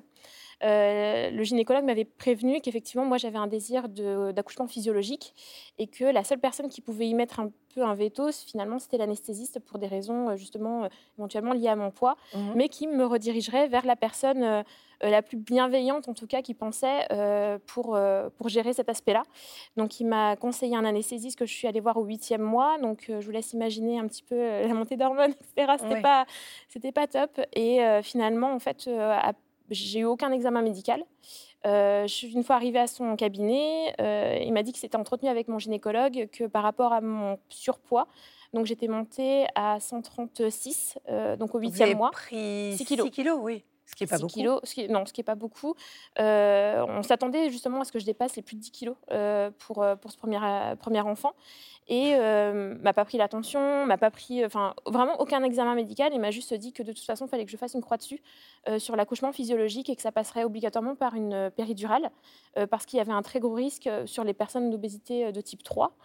Euh, 0.64 1.30
le 1.32 1.44
gynécologue 1.44 1.84
m'avait 1.84 2.06
prévenu 2.06 2.62
qu'effectivement, 2.62 3.06
moi, 3.06 3.18
j'avais 3.18 3.38
un 3.38 3.48
désir 3.48 3.90
d'accouchement 3.90 4.68
physiologique 4.68 5.34
et 5.78 5.88
que 5.88 6.06
la 6.06 6.24
seule 6.24 6.40
personne 6.40 6.70
qui 6.70 6.82
pouvait 6.82 7.08
y 7.08 7.14
mettre 7.14 7.40
un 7.40 7.52
peu 7.74 7.84
un 7.84 7.96
veto, 7.96 8.32
finalement, 8.32 8.80
c'était 8.80 8.98
l'anesthésiste 8.98 9.60
pour 9.60 9.80
des 9.80 9.88
raisons 9.88 10.36
justement 10.38 10.88
éventuellement 11.18 11.54
liées 11.54 11.68
à 11.68 11.76
mon 11.76 11.92
poids, 11.92 12.16
mmh 12.34 12.40
mais 12.56 12.70
qui 12.70 12.88
me 12.88 13.06
redirigerait 13.06 13.68
vers 13.68 13.86
la 13.86 13.98
personne 13.98 14.64
euh, 15.04 15.10
la 15.10 15.22
plus 15.22 15.38
bienveillante 15.38 16.08
en 16.08 16.14
tout 16.14 16.28
cas 16.28 16.42
qui 16.42 16.54
pensait 16.54 17.06
euh, 17.12 17.58
pour, 17.68 17.96
euh, 17.96 18.30
pour 18.38 18.50
gérer 18.50 18.74
cet 18.74 18.90
aspect-là. 18.90 19.24
Donc 19.78 20.00
il 20.00 20.08
m'a 20.08 20.36
conseillé 20.36 20.76
un 20.76 20.86
anesthésiste 20.86 21.38
que 21.38 21.46
je 21.46 21.54
suis 21.54 21.68
allée 21.68 21.80
voir 21.80 21.98
au 21.98 22.04
huitième 22.04 22.42
mois. 22.42 22.78
Donc 22.80 23.06
je 23.08 23.26
vous 23.26 23.32
laisse 23.32 23.54
imaginer 23.54 24.00
un 24.00 24.08
petit 24.08 24.24
peu 24.24 24.36
la 24.36 24.74
montée 24.74 24.98
d'hormones, 24.98 25.34
etc. 25.58 25.74
C'était 25.80 26.02
pas 26.02 26.26
c'était 26.70 26.92
pas 26.92 27.08
top. 27.08 27.42
Et 27.54 27.80
finalement 28.04 28.54
en 28.54 28.60
fait 28.60 28.90
j'ai 29.70 30.00
eu 30.00 30.06
aucun 30.06 30.32
examen 30.32 30.62
médical. 30.62 31.04
suis 32.08 32.34
une 32.34 32.44
fois 32.44 32.56
arrivée 32.56 32.80
à 32.80 32.88
son 32.88 33.16
cabinet, 33.16 33.94
il 34.00 34.52
m'a 34.54 34.64
dit 34.64 34.72
que 34.72 34.80
c'était 34.80 34.98
entretenu 34.98 35.30
avec 35.30 35.48
mon 35.48 35.60
gynécologue, 35.60 36.30
que 36.32 36.46
par 36.46 36.64
rapport 36.64 36.94
à 36.94 37.02
mon 37.02 37.38
surpoids, 37.50 38.08
donc 38.54 38.66
j'étais 38.66 38.88
montée 38.88 39.46
à 39.56 39.80
136, 39.80 40.98
donc 41.40 41.56
au 41.56 41.60
huitième 41.60 41.98
mois. 41.98 42.12
Pris 42.12 42.76
6 42.78 42.86
kilos. 42.86 43.08
6 43.08 43.12
kilos, 43.12 43.40
oui. 43.42 43.64
Ce 43.86 43.96
qui 43.96 44.04
n'est 44.04 44.08
pas 44.08 44.18
beaucoup. 44.18 44.34
Kilos, 44.34 44.60
ce 44.64 44.74
qui, 44.74 44.90
non, 44.90 45.06
ce 45.06 45.14
qui 45.14 45.20
n'est 45.20 45.26
pas 45.26 45.36
beaucoup. 45.36 45.76
Euh, 46.20 46.84
on 46.90 47.04
s'attendait 47.04 47.50
justement 47.52 47.82
à 47.82 47.86
ce 47.86 47.92
que 47.92 48.00
je 48.00 48.06
dépasse 48.06 48.36
les 48.36 48.42
plus 48.42 48.56
de 48.56 48.62
10 48.62 48.72
kilos 48.72 48.96
euh, 49.12 49.52
pour, 49.60 49.84
euh, 49.84 49.96
pour 49.96 50.12
ce 50.12 50.18
premier, 50.18 50.40
premier 50.80 51.02
enfant. 51.02 51.34
Et 51.88 52.16
m'a 52.18 52.94
pas 52.94 53.06
pris 53.06 53.20
l'attention, 53.20 53.86
m'a 53.86 54.00
pas 54.00 54.10
pris, 54.10 54.44
enfin, 54.44 54.74
vraiment 54.88 55.20
aucun 55.22 55.44
examen 55.44 55.76
médical. 55.76 56.14
Il 56.14 56.20
m'a 56.20 56.32
juste 56.32 56.52
dit 56.56 56.74
que 56.74 56.82
de 56.82 56.92
toute 56.92 57.06
façon, 57.06 57.28
il 57.28 57.30
fallait 57.30 57.46
que 57.46 57.52
je 57.52 57.58
fasse 57.58 57.76
une 57.76 57.82
croix 57.82 57.98
dessus 57.98 58.24
sur 58.80 58.96
l'accouchement 58.96 59.32
physiologique 59.32 59.92
et 59.92 59.96
que 59.96 60.02
ça 60.02 60.12
passerait 60.12 60.44
obligatoirement 60.44 60.96
par 60.96 61.14
une 61.14 61.52
péridurale 61.56 62.10
parce 62.72 62.88
qu'il 62.88 62.98
y 62.98 63.02
avait 63.02 63.12
un 63.12 63.22
très 63.22 63.40
gros 63.40 63.54
risque 63.54 63.88
sur 64.06 64.24
les 64.24 64.34
personnes 64.34 64.72
d'obésité 64.72 65.32
de 65.32 65.42
type 65.42 65.62
3. 65.62 65.96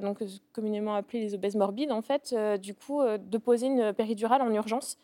donc 0.00 0.22
communément 0.52 0.94
appelées 0.94 1.22
les 1.22 1.34
obèses 1.34 1.56
morbides, 1.56 1.90
en 1.90 2.02
fait, 2.02 2.32
du 2.60 2.76
coup, 2.76 3.02
de 3.02 3.38
poser 3.38 3.66
une 3.66 3.92
péridurale 3.92 4.42
en 4.42 4.54
urgence 4.54 4.96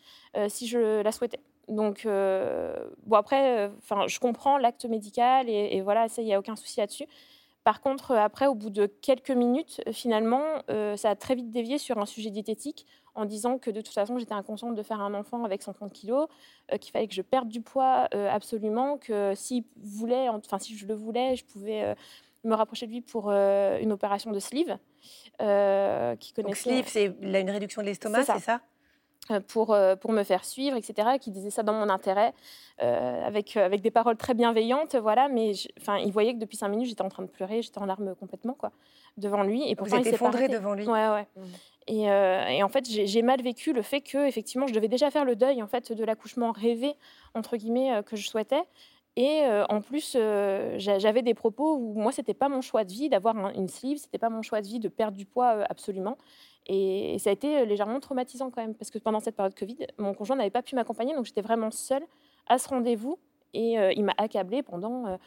si 0.47 0.67
je 0.67 1.01
la 1.01 1.11
souhaitais. 1.11 1.41
Donc, 1.67 2.05
euh, 2.05 2.73
bon, 3.05 3.17
après, 3.17 3.59
euh, 3.59 3.69
enfin, 3.77 4.07
je 4.07 4.19
comprends 4.19 4.57
l'acte 4.57 4.85
médical 4.85 5.49
et, 5.49 5.81
voilà, 5.81 6.07
il 6.17 6.23
n'y 6.23 6.33
a 6.33 6.39
aucun 6.39 6.55
souci 6.55 6.79
là-dessus. 6.79 7.05
Par 7.63 7.81
contre, 7.81 8.13
après, 8.13 8.47
au 8.47 8.55
bout 8.55 8.69
de 8.69 8.85
quelques 8.85 9.31
minutes, 9.31 9.81
finalement, 9.91 10.45
euh, 10.69 10.95
ça 10.95 11.09
a 11.09 11.15
très 11.15 11.35
vite 11.35 11.51
dévié 11.51 11.77
sur 11.77 11.97
un 11.97 12.05
sujet 12.05 12.29
diététique 12.29 12.85
en 13.13 13.25
disant 13.25 13.57
que 13.57 13.69
de 13.69 13.81
toute 13.81 13.93
façon, 13.93 14.17
j'étais 14.17 14.33
inconsciente 14.33 14.75
de 14.75 14.83
faire 14.83 15.01
un 15.01 15.13
enfant 15.13 15.43
avec 15.43 15.63
130 15.63 15.91
kilos, 15.91 16.27
qu'il 16.79 16.91
fallait 16.91 17.07
que 17.07 17.15
je 17.15 17.23
perde 17.23 17.49
du 17.49 17.61
poids 17.61 18.07
absolument, 18.11 18.97
que 18.97 19.33
s'il 19.35 19.63
voulait, 19.75 20.29
enfin, 20.29 20.59
si 20.59 20.77
je 20.77 20.85
le 20.85 20.93
voulais, 20.93 21.35
je 21.35 21.43
pouvais 21.43 21.95
me 22.43 22.53
rapprocher 22.53 22.85
de 22.85 22.91
lui 22.91 23.01
pour 23.01 23.31
une 23.31 23.91
opération 23.91 24.31
de 24.31 24.39
sleeve. 24.39 24.77
qui 25.39 25.43
connaissait... 25.43 26.43
Donc, 26.43 26.55
sleeve, 26.55 26.87
c'est 26.87 27.05
une 27.19 27.49
réduction 27.49 27.81
de 27.81 27.87
l'estomac, 27.87 28.23
c'est 28.23 28.39
ça? 28.39 28.61
Pour, 29.47 29.77
pour 30.01 30.11
me 30.11 30.23
faire 30.23 30.45
suivre, 30.45 30.77
etc., 30.77 31.17
qui 31.19 31.31
disait 31.31 31.49
ça 31.49 31.63
dans 31.63 31.73
mon 31.73 31.89
intérêt, 31.89 32.33
avec, 32.79 33.57
avec 33.57 33.81
des 33.81 33.91
paroles 33.91 34.17
très 34.17 34.33
bienveillantes, 34.33 34.95
voilà, 34.95 35.27
mais 35.27 35.53
enfin, 35.79 35.97
il 35.97 36.11
voyait 36.11 36.33
que 36.33 36.39
depuis 36.39 36.57
cinq 36.57 36.69
minutes, 36.69 36.87
j'étais 36.87 37.01
en 37.01 37.09
train 37.09 37.23
de 37.23 37.29
pleurer, 37.29 37.61
j'étais 37.61 37.79
en 37.79 37.85
larmes 37.85 38.15
complètement, 38.15 38.53
quoi, 38.53 38.71
devant 39.17 39.43
lui. 39.43 39.69
Et 39.69 39.75
pourtant, 39.75 39.97
Vous 39.97 40.07
êtes 40.07 40.13
effondré 40.13 40.47
devant 40.47 40.73
lui 40.73 40.85
Ouais, 40.85 41.07
ouais. 41.09 41.27
Mmh. 41.35 41.41
Et, 41.87 42.03
et, 42.03 42.63
en 42.63 42.69
fait, 42.69 42.85
j'ai 42.85 43.21
mal 43.21 43.41
vécu 43.41 43.73
le 43.73 43.81
fait 43.81 44.01
que, 44.01 44.27
effectivement, 44.27 44.67
je 44.67 44.73
devais 44.73 44.89
déjà 44.89 45.09
faire 45.09 45.25
le 45.25 45.35
deuil, 45.35 45.63
en 45.63 45.67
fait, 45.67 45.91
de 45.91 46.03
l'accouchement 46.03 46.51
rêvé, 46.51 46.93
entre 47.33 47.57
guillemets, 47.57 48.01
que 48.05 48.15
je 48.15 48.27
souhaitais. 48.27 48.63
Et 49.19 49.41
en 49.67 49.81
plus, 49.81 50.15
j'avais 50.77 51.23
des 51.23 51.33
propos 51.33 51.75
où 51.75 51.95
moi, 51.95 52.11
c'était 52.11 52.35
pas 52.35 52.49
mon 52.49 52.61
choix 52.61 52.83
de 52.83 52.91
vie 52.91 53.09
d'avoir 53.09 53.35
une 53.55 53.67
sleeve, 53.67 53.97
c'était 53.97 54.19
pas 54.19 54.29
mon 54.29 54.43
choix 54.43 54.61
de 54.61 54.67
vie 54.67 54.79
de 54.79 54.89
perdre 54.89 55.17
du 55.17 55.25
poids 55.25 55.65
absolument. 55.71 56.19
Et, 56.67 57.17
ça 57.17 57.31
a 57.31 57.33
été 57.33 57.65
légèrement 57.65 57.99
traumatisant 57.99 58.51
quand 58.51 58.61
même, 58.61 58.75
parce 58.75 58.91
que 58.91 58.99
pendant 58.99 59.19
cette 59.19 59.35
période 59.35 59.55
Covid, 59.55 59.87
mon 59.97 60.13
conjoint 60.13 60.35
n'avait 60.35 60.51
pas 60.51 60.61
pu 60.61 60.75
m'accompagner, 60.75 61.15
donc 61.15 61.25
j'étais 61.25 61.41
vraiment 61.41 61.71
seule 61.71 62.03
à 62.45 62.59
ce 62.59 62.69
rendez-vous. 62.69 63.17
Et 63.55 63.77
il 63.95 64.03
m'a 64.03 64.13
accablée 64.19 64.61
pendant, 64.61 65.17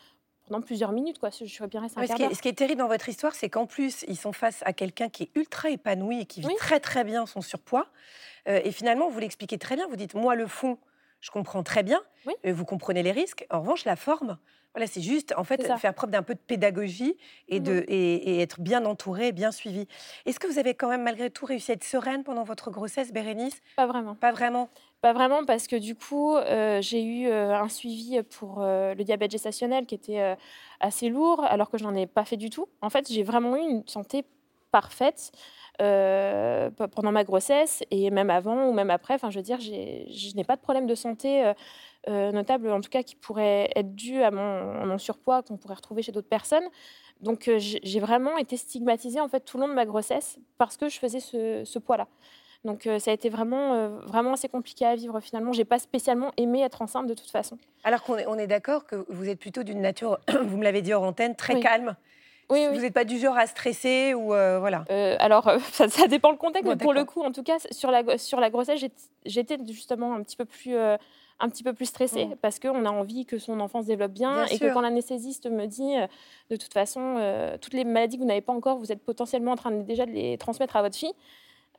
pendant 0.47 0.61
plusieurs 0.61 0.92
minutes. 0.92 1.18
Quoi. 1.18 1.30
Je 1.30 1.44
suis 1.47 1.66
bien 1.66 1.80
restée 1.80 2.00
un 2.00 2.06
ce, 2.06 2.14
qui 2.14 2.23
est, 2.23 2.32
ce 2.32 2.42
qui 2.42 2.49
est 2.49 2.52
terrible 2.52 2.78
dans 2.78 2.87
votre 2.87 3.09
histoire, 3.09 3.35
c'est 3.35 3.49
qu'en 3.49 3.66
plus, 3.66 4.04
ils 4.06 4.16
sont 4.16 4.32
face 4.32 4.62
à 4.66 4.73
quelqu'un 4.73 5.09
qui 5.09 5.25
est 5.25 5.30
ultra 5.35 5.68
épanoui 5.68 6.20
et 6.20 6.26
qui 6.26 6.42
vit 6.42 6.54
très 6.59 6.78
très 6.78 7.02
bien 7.02 7.26
son 7.26 7.40
surpoids. 7.40 7.88
et 8.47 8.70
finalement, 8.70 9.09
vous 9.09 9.18
l'expliquez 9.18 9.59
très 9.59 9.75
bien. 9.75 9.88
Vous 9.88 9.97
dites, 9.97 10.14
moi, 10.14 10.37
le 10.37 10.47
fond, 10.47 10.78
je 11.20 11.30
comprends 11.30 11.62
très 11.62 11.82
bien, 11.82 12.00
vous 12.44 12.64
comprenez 12.64 13.02
les 13.02 13.12
risques. 13.12 13.46
En 13.50 13.60
revanche, 13.60 13.84
la 13.84 13.96
forme, 13.96 14.38
voilà, 14.74 14.86
c'est 14.86 15.00
juste 15.00 15.34
en 15.36 15.42
fait 15.42 15.62
faire 15.78 15.94
preuve 15.94 16.10
d'un 16.10 16.22
peu 16.22 16.34
de 16.34 16.40
pédagogie 16.40 17.16
et, 17.48 17.58
de, 17.58 17.84
et, 17.88 18.40
être 18.40 18.60
bien 18.60 18.84
entouré, 18.84 19.32
bien 19.32 19.50
suivi. 19.50 19.88
Est-ce 20.26 20.38
que 20.38 20.46
vous 20.46 20.58
avez 20.58 20.74
quand 20.74 20.88
même 20.88 21.02
malgré 21.02 21.28
tout 21.28 21.44
réussi 21.44 21.72
à 21.72 21.74
être 21.74 21.82
sereine 21.82 22.22
pendant 22.22 22.44
votre 22.44 22.70
grossesse, 22.70 23.12
Bérénice? 23.12 23.60
Pas 23.74 23.86
vraiment. 23.86 24.14
Pas 24.14 24.30
vraiment? 24.30 24.70
Pas 25.00 25.12
vraiment 25.12 25.44
parce 25.44 25.66
que 25.66 25.74
du 25.74 25.96
coup, 25.96 26.36
euh, 26.36 26.80
j'ai 26.82 27.02
eu 27.02 27.26
euh, 27.26 27.52
un 27.54 27.68
suivi 27.68 28.22
pour 28.22 28.60
euh, 28.60 28.94
le 28.94 29.02
diabète 29.02 29.32
gestationnel 29.32 29.86
qui 29.86 29.96
était 29.96 30.36
assez 30.78 31.08
lourd 31.08 31.42
alors 31.44 31.68
que 31.70 31.78
je 31.78 31.84
n'en 31.84 31.94
ai 31.94 32.06
pas 32.06 32.24
fait 32.24 32.36
du 32.36 32.48
tout. 32.48 32.68
En 32.80 32.90
fait, 32.90 33.10
j'ai 33.10 33.24
vraiment 33.24 33.56
eu 33.56 33.60
une 33.60 33.86
santé 33.88 34.24
parfaite. 34.70 35.32
Euh, 35.80 36.68
pendant 36.94 37.10
ma 37.10 37.25
grossesse 37.25 37.82
et 37.90 38.10
même 38.10 38.28
avant 38.28 38.66
ou 38.66 38.72
même 38.75 38.90
après. 38.90 39.14
Enfin, 39.14 39.30
je 39.30 39.38
veux 39.38 39.42
dire, 39.42 39.60
je 39.60 40.37
n'ai 40.37 40.44
pas 40.44 40.56
de 40.56 40.60
problème 40.60 40.87
de 40.87 40.94
santé 40.94 41.42
euh, 41.42 41.54
euh, 42.08 42.32
notable, 42.32 42.70
en 42.70 42.82
tout 42.82 42.90
cas, 42.90 43.02
qui 43.02 43.16
pourrait 43.16 43.70
être 43.75 43.94
dû 43.94 44.22
à 44.22 44.30
mon, 44.30 44.99
surpoids 44.99 45.42
qu'on 45.42 45.56
pourrait 45.56 45.76
retrouver 45.76 46.02
chez 46.02 46.12
d'autres 46.12 46.28
personnes. 46.28 46.64
Donc, 47.22 47.50
j'ai 47.56 48.00
vraiment 48.00 48.37
été 48.37 48.58
stigmatisée 48.58 49.20
en 49.20 49.28
fait 49.28 49.40
tout 49.40 49.56
le 49.56 49.62
long 49.62 49.68
de 49.68 49.75
ma 49.75 49.87
grossesse 49.87 50.38
parce 50.58 50.76
que 50.76 50.90
je 50.90 50.99
faisais 50.99 51.20
ce, 51.20 51.78
poids-là. 51.78 52.08
Donc 52.64 52.87
ça 52.99 53.10
a 53.10 53.14
été 53.14 53.30
vraiment, 53.30 53.88
vraiment 54.00 54.34
assez 54.34 54.49
compliqué 54.49 54.84
à 54.84 54.94
vivre 54.94 55.20
finalement. 55.20 55.52
J'ai 55.52 55.64
pas 55.64 55.78
spécialement 55.78 56.32
aimé 56.37 56.60
être 56.60 56.82
enceinte 56.82 57.06
de 57.06 57.14
toute 57.14 57.30
façon. 57.30 57.56
Alors 57.84 58.02
qu'on 58.02 58.18
est, 58.18 58.26
on 58.26 58.37
est 58.37 58.46
d'accord 58.46 58.84
que 58.87 59.06
vous 59.08 59.28
êtes 59.30 59.38
plutôt 59.38 59.62
d'une 59.62 59.80
nature, 59.80 60.18
vous 60.42 60.58
me 60.58 60.64
l'avez 60.64 60.82
dit 60.82 60.92
hors 60.92 61.02
antenne, 61.02 61.37
très 61.37 61.60
calme. 61.60 61.96
Oui, 62.50 62.66
Vous 62.73 62.80
n'êtes 62.80 62.95
pas 62.95 63.04
du 63.04 63.19
genre 63.19 63.38
à 63.38 63.47
stresser 63.47 64.12
ou 64.14 64.35
euh, 64.35 64.59
voilà. 64.59 64.85
Euh, 64.90 65.16
alors 65.21 65.47
euh, 65.49 65.59
ça, 65.73 66.07
dépend 66.09 66.33
le 66.33 66.37
contexte, 66.37 66.69
mais 66.69 66.76
pour 66.76 66.92
le 66.92 67.04
coup, 67.04 67.23
en 67.23 67.30
tout 67.30 67.45
cas, 67.45 67.59
sur 67.71 67.90
la 67.90 68.19
sur 68.19 68.40
la 68.40 68.50
grossesse, 68.50 68.85
j'étais 69.25 69.57
justement 69.69 70.14
un 70.14 70.23
petit 70.23 70.37
peu 70.37 70.45
plus 70.45 70.76
un 70.76 71.49
petit 71.49 71.62
peu 71.62 71.73
plus 71.73 71.87
stressée 71.87 72.26
mm. 72.26 72.37
parce 72.42 72.59
qu'on 72.59 72.85
a 72.85 72.90
envie 72.90 73.25
que 73.25 73.38
son 73.38 73.61
enfant 73.61 73.83
se 73.83 73.87
développe 73.87 74.12
bien, 74.12 74.45
et 74.47 74.59
que 74.59 74.73
quand 74.73 74.80
l'anesthésiste 74.80 75.49
me 75.49 75.66
dit 75.66 75.95
de 76.50 76.57
toute 76.57 76.73
façon 76.73 77.16
toutes 77.61 77.75
les 77.75 77.85
maladies 77.85 78.16
que 78.16 78.23
vous 78.23 78.28
n'avez 78.28 78.40
pas 78.40 78.52
encore, 78.52 78.78
vous 78.78 78.90
êtes 78.90 79.02
potentiellement 79.02 79.52
en 79.52 79.57
train 79.57 79.71
de, 79.71 79.83
déjà 79.83 80.04
de 80.04 80.12
les 80.12 80.37
transmettre 80.37 80.76
à 80.76 80.83
votre 80.83 80.97
fille 80.97 81.14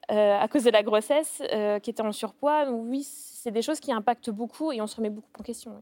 à 0.08 0.48
cause 0.50 0.63
de 0.63 0.72
la 0.72 0.84
grossesse 0.84 1.44
qui 1.84 1.90
était 1.90 2.01
en 2.01 2.12
surpoids. 2.12 2.66
Donc, 2.66 2.82
oui, 2.86 3.04
c'est 3.04 3.51
des 3.51 3.62
choses 3.62 3.80
qui 3.80 3.92
impactent 3.92 4.30
beaucoup 4.30 4.72
et 4.72 4.82
on 4.82 4.88
se 4.88 4.96
remet 4.96 5.10
beaucoup 5.10 5.30
en 5.38 5.44
question. 5.44 5.74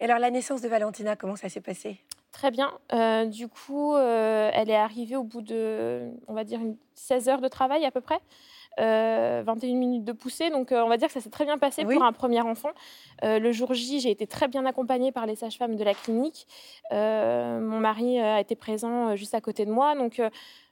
Et 0.00 0.04
alors 0.04 0.18
la 0.18 0.30
naissance 0.30 0.60
de 0.60 0.68
Valentina, 0.68 1.16
comment 1.16 1.36
ça 1.36 1.48
s'est 1.48 1.60
passé? 1.60 1.98
Très 2.32 2.50
bien. 2.50 2.72
Euh, 2.92 3.24
du 3.24 3.48
coup, 3.48 3.94
euh, 3.94 4.50
elle 4.52 4.68
est 4.68 4.76
arrivée 4.76 5.16
au 5.16 5.22
bout 5.22 5.40
de, 5.40 6.10
on 6.26 6.34
va 6.34 6.44
dire, 6.44 6.60
une 6.60 6.76
16 6.94 7.28
heures 7.28 7.40
de 7.40 7.48
travail 7.48 7.84
à 7.84 7.90
peu 7.90 8.00
près. 8.00 8.20
21 8.76 8.84
euh, 8.84 9.74
minutes 9.74 10.04
de 10.04 10.12
poussée. 10.12 10.50
Donc, 10.50 10.68
on 10.70 10.88
va 10.88 10.96
dire 10.98 11.08
que 11.08 11.14
ça 11.14 11.20
s'est 11.20 11.30
très 11.30 11.44
bien 11.44 11.58
passé 11.58 11.84
pour 11.84 12.02
un 12.04 12.12
premier 12.12 12.40
enfant. 12.42 12.70
le 13.22 13.50
jour 13.50 13.74
J, 13.74 13.98
j'ai 14.00 14.10
été 14.10 14.26
très 14.26 14.46
bien 14.46 14.66
accompagnée 14.66 15.10
par 15.10 15.26
les 15.26 15.34
sages-femmes 15.34 15.74
de 15.74 15.82
la 15.82 15.94
clinique. 15.94 16.46
mon 16.92 17.80
mari 17.80 18.20
a 18.20 18.40
été 18.40 18.54
présent 18.54 19.16
juste 19.16 19.34
à 19.34 19.40
côté 19.40 19.64
de 19.64 19.72
moi. 19.72 19.96
Donc, 19.96 20.22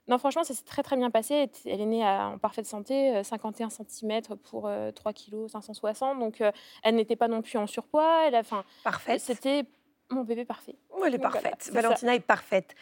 non, 0.09 0.19
franchement, 0.19 0.45
ça 0.45 0.55
s'est 0.55 0.65
très 0.65 0.85
très 0.85 0.97
bien 0.97 1.11
passé. 1.11 1.51
Elle 1.65 1.81
est 1.81 1.87
née 1.87 2.05
en 2.05 2.39
parfaite 2.39 2.67
santé, 2.67 3.25
51 3.25 3.71
cm 3.71 4.21
pour 4.45 4.71
3 4.95 5.13
kg 5.13 5.49
560. 5.49 6.21
Donc, 6.21 6.45
elle 6.85 6.95
n'était 6.95 7.17
pas 7.17 7.27
non 7.27 7.43
plus 7.43 7.59
en 7.59 7.67
surpoids. 7.67 8.29
Elle 8.29 8.37
a, 8.37 8.43
Parfaite. 8.85 9.21
C'était 9.21 9.65
mon 10.11 10.25
bébé 10.25 10.45
parfait. 10.45 10.77
elle 11.05 11.15
est 11.15 11.19
parfaite. 11.19 11.71
Valentina 11.73 12.15
est 12.15 12.21
parfaite. 12.21 12.75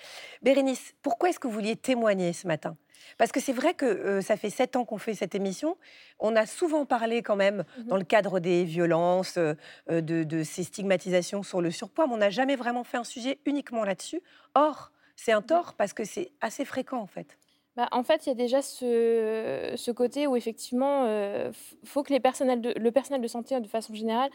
Bérénice, 0.43 0.95
pourquoi 1.03 1.31
est-ce 1.31 1.39
que 1.39 1.47
vous 1.47 1.55
vouliez 1.55 1.77
témoigner 1.77 2.33
ce 2.33 2.47
matin? 2.47 2.77
Parce 3.19 3.33
que 3.33 3.41
c'est 3.41 3.53
vrai 3.53 3.75
que 3.75 3.85
euh, 3.85 4.21
ça 4.21 4.37
fait 4.37 4.51
sept 4.51 4.77
ans 4.77 4.85
qu'on 4.85 4.99
fait 4.99 5.15
cette 5.15 5.35
émission. 5.35 5.77
On 6.19 6.37
a 6.37 6.47
souvent 6.47 6.85
parlé 6.85 7.23
quand 7.23 7.37
même 7.37 7.65
mhm. 7.79 7.85
dans 7.87 7.97
le 7.97 8.05
cadre 8.05 8.41
des 8.41 8.65
violences, 8.65 9.39
euh, 9.39 9.55
de, 9.89 10.43
ces 10.43 10.65
stigmatisations 10.65 11.43
sur 11.43 11.61
le 11.61 11.71
surpoids, 11.71 12.07
mais 12.07 12.15
on 12.15 12.19
n'a 12.19 12.31
jamais 12.31 12.57
vraiment 12.57 12.85
fait 12.85 12.97
un 12.97 13.05
sujet 13.05 13.39
uniquement 13.47 13.85
là-dessus. 13.85 14.23
Or, 14.55 14.91
c'est 15.17 15.33
un 15.33 15.43
tort 15.43 15.75
parce 15.75 15.93
que 15.93 16.05
c'est 16.05 16.33
assez 16.41 16.65
fréquent 16.65 17.01
en 17.01 17.07
fait. 17.07 17.39
Bah, 17.77 17.89
en 17.91 18.05
fait, 18.05 18.27
il 18.27 18.29
y 18.29 18.33
a 18.33 18.37
déjà 18.37 18.63
ce, 18.63 19.91
côté 19.91 20.27
où 20.27 20.37
effectivement, 20.37 21.07
il 21.07 21.11
euh, 21.11 21.53
faut 21.85 22.05
que 22.05 22.13
les 22.13 22.21
personnels 22.21 22.61
le 22.61 22.91
personnel 22.93 23.21
de 23.21 23.27
santé, 23.27 23.59
de 23.59 23.67
façon 23.67 23.95
générale, 23.95 24.31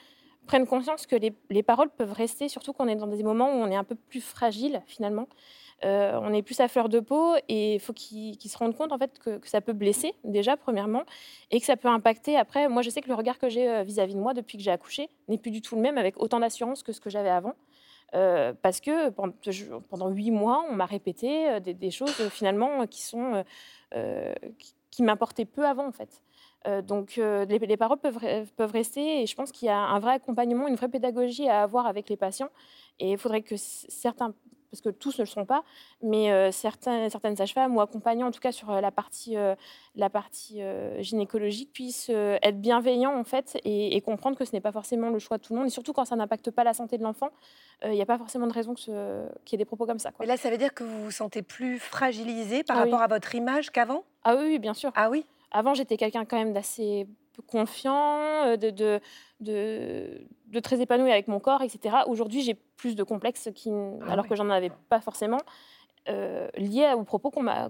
prennent 0.47 0.65
conscience 0.65 1.05
que 1.05 1.15
les, 1.15 1.63
paroles 1.63 1.89
peuvent 1.89 2.13
rester, 2.13 2.49
surtout 2.49 2.73
quand 2.73 2.85
on 2.85 2.87
est 2.87 2.95
dans 2.95 3.07
des 3.07 3.23
moments 3.23 3.49
où 3.49 3.57
on 3.57 3.69
est 3.69 3.75
un 3.75 3.83
peu 3.83 3.95
plus 3.95 4.21
fragile 4.21 4.81
finalement. 4.87 5.27
Euh, 5.85 6.19
on 6.21 6.33
est 6.33 6.41
plus 6.41 6.59
à 6.59 6.67
fleur 6.67 6.89
de 6.89 6.99
peau 6.99 7.35
et 7.47 7.75
il 7.75 7.79
faut 7.79 7.93
qu'ils 7.93 8.37
se 8.41 8.57
rendent 8.57 8.75
compte 8.75 8.91
en 8.91 8.97
fait 8.97 9.17
que, 9.19 9.39
ça 9.43 9.61
peut 9.61 9.71
blesser 9.73 10.13
déjà 10.25 10.57
premièrement 10.57 11.03
et 11.51 11.59
que 11.59 11.65
ça 11.65 11.77
peut 11.77 11.87
impacter 11.87 12.35
après. 12.35 12.67
Moi, 12.67 12.81
je 12.81 12.89
sais 12.89 13.01
que 13.01 13.07
le 13.07 13.13
regard 13.13 13.37
que 13.37 13.47
j'ai 13.47 13.69
euh, 13.69 13.83
vis-à-vis 13.83 14.15
de 14.15 14.19
moi 14.19 14.33
depuis 14.33 14.57
que 14.57 14.63
j'ai 14.63 14.71
accouché 14.71 15.09
n'est 15.29 15.37
plus 15.37 15.51
du 15.51 15.61
tout 15.61 15.75
le 15.75 15.81
même 15.81 15.97
avec 15.97 16.21
autant 16.21 16.39
d'assurance 16.39 16.83
que 16.83 16.91
ce 16.91 16.99
que 16.99 17.09
j'avais 17.09 17.29
avant. 17.29 17.53
Euh, 18.15 18.53
parce 18.61 18.81
que 18.81 19.09
pendant 19.11 20.09
huit 20.09 20.31
mois, 20.31 20.65
on 20.69 20.73
m'a 20.73 20.87
répété 20.87 21.59
des, 21.61 21.91
choses 21.91 22.27
finalement 22.29 22.87
qui 22.87 23.03
qui 24.89 25.03
m'importaient 25.03 25.45
peu 25.45 25.65
avant 25.65 25.87
en 25.87 25.91
fait. 25.91 26.23
Euh, 26.67 26.81
donc 26.81 27.17
euh, 27.17 27.45
les, 27.45 27.77
paroles 27.77 27.99
peuvent, 27.99 28.19
peuvent 28.57 28.71
rester 28.71 29.21
et 29.21 29.25
je 29.25 29.35
pense 29.35 29.51
qu'il 29.51 29.67
y 29.67 29.71
a 29.71 29.77
un 29.77 29.99
vrai 29.99 30.13
accompagnement, 30.13 30.67
une 30.67 30.75
vraie 30.75 30.89
pédagogie 30.89 31.47
à 31.47 31.63
avoir 31.63 31.87
avec 31.87 32.09
les 32.09 32.17
patients. 32.17 32.49
Et 32.99 33.11
il 33.11 33.17
faudrait 33.17 33.41
que 33.41 33.55
certains, 33.55 34.33
parce 34.69 34.81
que 34.81 34.89
tous 34.89 35.17
ne 35.19 35.23
le 35.23 35.27
sont 35.27 35.45
pas, 35.45 35.63
mais 36.03 36.31
euh, 36.31 36.51
certains, 36.51 37.09
certaines 37.09 37.37
sages-femmes 37.37 37.75
ou 37.77 37.81
accompagnants, 37.81 38.27
en 38.27 38.31
tout 38.31 38.41
cas 38.41 38.51
sur 38.51 38.73
la 38.73 38.91
partie, 38.91 39.37
la 39.95 40.09
partie 40.09 40.61
gynécologique, 40.99 41.71
puissent 41.71 42.09
être 42.09 42.59
bienveillants 42.59 43.17
en 43.17 43.23
fait 43.23 43.57
et, 43.63 43.99
comprendre 44.01 44.37
que 44.37 44.43
ce 44.43 44.51
n'est 44.51 44.61
pas 44.61 44.73
forcément 44.73 45.09
le 45.11 45.19
choix 45.19 45.37
de 45.37 45.43
tout 45.43 45.53
le 45.53 45.59
monde. 45.59 45.67
Et 45.67 45.71
surtout 45.71 45.93
quand 45.93 46.05
ça 46.05 46.17
n'impacte 46.17 46.51
pas 46.51 46.65
la 46.65 46.73
santé 46.73 46.97
de 46.97 47.03
l'enfant, 47.03 47.29
il 47.85 47.91
n'y 47.91 48.01
a 48.01 48.05
pas 48.05 48.17
forcément 48.17 48.47
de 48.47 48.53
raison 48.53 48.73
qu'il 48.73 48.93
y 48.93 49.55
ait 49.55 49.57
des 49.57 49.65
propos 49.65 49.85
comme 49.85 49.99
ça. 49.99 50.11
Quoi. 50.11 50.25
Et 50.25 50.27
là, 50.27 50.35
ça 50.35 50.49
veut 50.49 50.57
dire 50.57 50.73
que 50.73 50.83
vous 50.83 51.05
vous 51.05 51.11
sentez 51.11 51.41
plus 51.41 51.79
fragilisé 51.79 52.63
par 52.63 52.77
ah 52.77 52.83
rapport 52.83 53.01
à 53.01 53.07
votre 53.07 53.33
image 53.33 53.69
qu'avant? 53.71 54.03
Ah 54.25 54.35
oui, 54.35 54.59
bien 54.59 54.73
sûr. 54.73 54.91
Ah 54.95 55.09
oui? 55.09 55.25
Avant, 55.51 55.73
j'étais 55.73 55.97
quelqu'un 55.97 56.25
quand 56.25 56.37
même 56.37 56.53
d'assez 56.53 57.07
confiant, 57.47 58.45
euh, 58.45 58.57
de, 58.57 58.69
de, 58.69 60.27
de, 60.47 60.59
très 60.59 60.81
épanoui 60.81 61.11
avec 61.11 61.27
mon 61.27 61.39
corps, 61.39 61.61
etc. 61.61 61.97
Aujourd'hui, 62.07 62.41
j'ai 62.41 62.53
plus 62.53 62.95
de 62.95 63.03
complexes 63.03 63.49
qui, 63.55 63.71
ah 63.71 64.11
alors 64.11 64.27
que 64.27 64.35
j'en 64.35 64.49
avais 64.49 64.71
pas 64.89 64.99
forcément, 64.99 65.39
euh, 66.09 66.47
liés 66.57 66.91
aux 66.95 67.03
propos 67.03 67.29
qu'on 67.29 67.43
m'a 67.43 67.69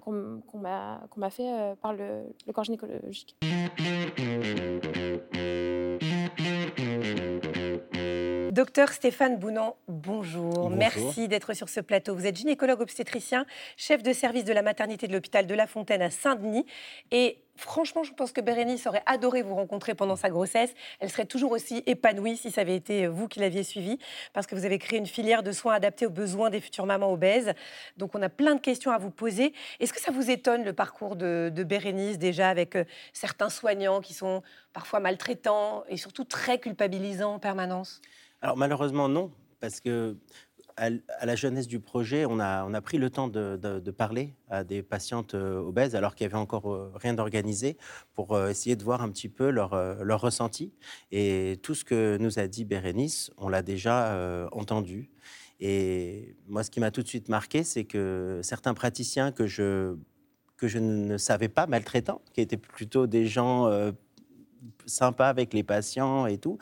m'a 1.16 1.30
fait 1.30 1.52
euh, 1.52 1.76
par 1.76 1.94
le, 1.94 2.24
le 2.48 2.54
corps 2.54 2.64
gynécologique. 2.64 3.36
Docteur 8.52 8.90
Stéphane 8.90 9.38
Bounan, 9.38 9.78
bonjour. 9.88 10.70
Merci 10.70 11.28
d'être 11.28 11.54
sur 11.54 11.70
ce 11.70 11.80
plateau. 11.80 12.14
Vous 12.14 12.26
êtes 12.26 12.36
gynécologue 12.36 12.82
obstétricien, 12.82 13.46
chef 13.78 14.04
de 14.04 14.12
service 14.12 14.44
de 14.44 14.52
la 14.52 14.62
maternité 14.62 15.08
de 15.08 15.14
l'hôpital 15.14 15.48
de 15.48 15.54
La 15.54 15.66
Fontaine 15.66 16.02
à 16.02 16.10
Saint-Denis. 16.10 16.66
Et 17.12 17.38
franchement, 17.60 18.04
je 18.04 18.14
pense 18.14 18.32
que 18.32 18.42
Bérénice 18.42 18.88
aurait 18.88 19.04
adoré 19.06 19.42
vous 19.42 19.56
rencontrer 19.56 19.94
pendant 19.94 20.16
sa 20.16 20.30
grossesse. 20.30 20.74
Elle 21.00 21.10
serait 21.10 21.26
toujours 21.26 21.52
aussi 21.52 21.84
épanouie 21.86 22.38
si 22.38 22.52
ça 22.52 22.62
avait 22.62 22.76
été 22.76 23.08
vous 23.08 23.28
qui 23.28 23.40
l'aviez 23.40 23.64
suivie, 23.64 24.00
parce 24.34 24.48
que 24.48 24.56
vous 24.56 24.66
avez 24.66 24.80
créé 24.80 24.98
une 24.98 25.06
filière 25.06 25.44
de 25.44 25.52
soins 25.52 25.74
adaptés 25.74 26.06
aux 26.06 26.12
besoins 26.12 26.50
des 26.50 26.62
futures 26.62 26.86
mamans 26.86 27.12
obèses. 27.12 27.54
Donc, 27.98 28.16
on 28.16 28.22
a 28.22 28.30
plein 28.30 28.56
de 28.56 28.62
questions 28.62 28.92
à 28.92 28.98
vous 28.98 29.12
poser. 29.12 29.54
Est-ce 29.80 29.94
que 29.94 30.02
ça 30.02 30.12
vous 30.12 30.32
étonne 30.32 30.64
le 30.64 30.74
parcours 30.74 31.16
de, 31.16 31.52
Bérénice, 31.70 32.18
déjà 32.18 32.50
avec 32.50 32.76
euh, 32.76 32.86
certains 33.14 33.50
soignants 33.50 34.02
qui 34.02 34.14
sont 34.14 34.42
parfois 34.74 35.00
maltraitants 35.00 35.84
et 35.90 35.98
surtout 35.98 36.24
très 36.24 36.58
culpabilisants 36.58 37.36
en 37.36 37.40
permanence? 37.40 38.02
Alors 38.42 38.56
malheureusement 38.56 39.10
non, 39.10 39.32
parce 39.60 39.82
que 39.82 40.16
à, 40.80 41.26
la 41.26 41.36
jeunesse 41.36 41.68
du 41.68 41.80
projet, 41.80 42.26
on 42.26 42.40
a, 42.40 42.82
pris 42.82 42.98
le 42.98 43.10
temps 43.10 43.28
de, 43.28 43.92
parler 43.92 44.34
à 44.50 44.64
des 44.64 44.82
patientes 44.82 45.36
euh, 45.36 45.60
obèses 45.60 45.96
alors 45.96 46.16
qu'il 46.16 46.26
n'y 46.26 46.34
avait 46.34 46.42
encore 46.42 46.72
euh, 46.72 46.92
rien 46.96 47.14
d'organisé 47.14 47.78
pour 48.14 48.34
euh, 48.34 48.50
essayer 48.50 48.76
de 48.76 48.84
voir 48.84 49.02
un 49.02 49.10
petit 49.10 49.30
peu 49.30 49.50
leur, 49.50 49.76
leur 50.04 50.22
ressenti. 50.22 50.72
Et 51.12 51.60
tout 51.64 51.76
ce 51.76 51.84
que 51.84 52.18
nous 52.18 52.40
a 52.40 52.48
dit 52.48 52.64
Bérénice, 52.66 53.32
on 53.38 53.50
l'a 53.50 53.62
déjà 53.62 54.50
entendu. 54.52 55.10
Et 55.60 56.36
moi, 56.48 56.64
ce 56.64 56.72
qui 56.72 56.80
m'a 56.80 56.92
tout 56.92 57.04
de 57.04 57.08
suite 57.08 57.28
marqué, 57.28 57.64
c'est 57.64 57.84
que 57.84 58.40
certains 58.44 58.74
praticiens 58.74 59.32
que 59.32 59.46
je, 59.46 59.96
que 60.56 60.68
je 60.68 60.80
ne 60.80 61.18
savais 61.18 61.50
pas 61.50 61.68
maltraitants, 61.68 62.22
qui 62.34 62.42
étaient 62.42 62.58
plutôt 62.58 63.08
des 63.08 63.28
gens 63.28 63.70
sympas 64.86 65.28
avec 65.28 65.54
les 65.54 65.64
patients 65.64 66.26
et 66.26 66.38
tout, 66.38 66.58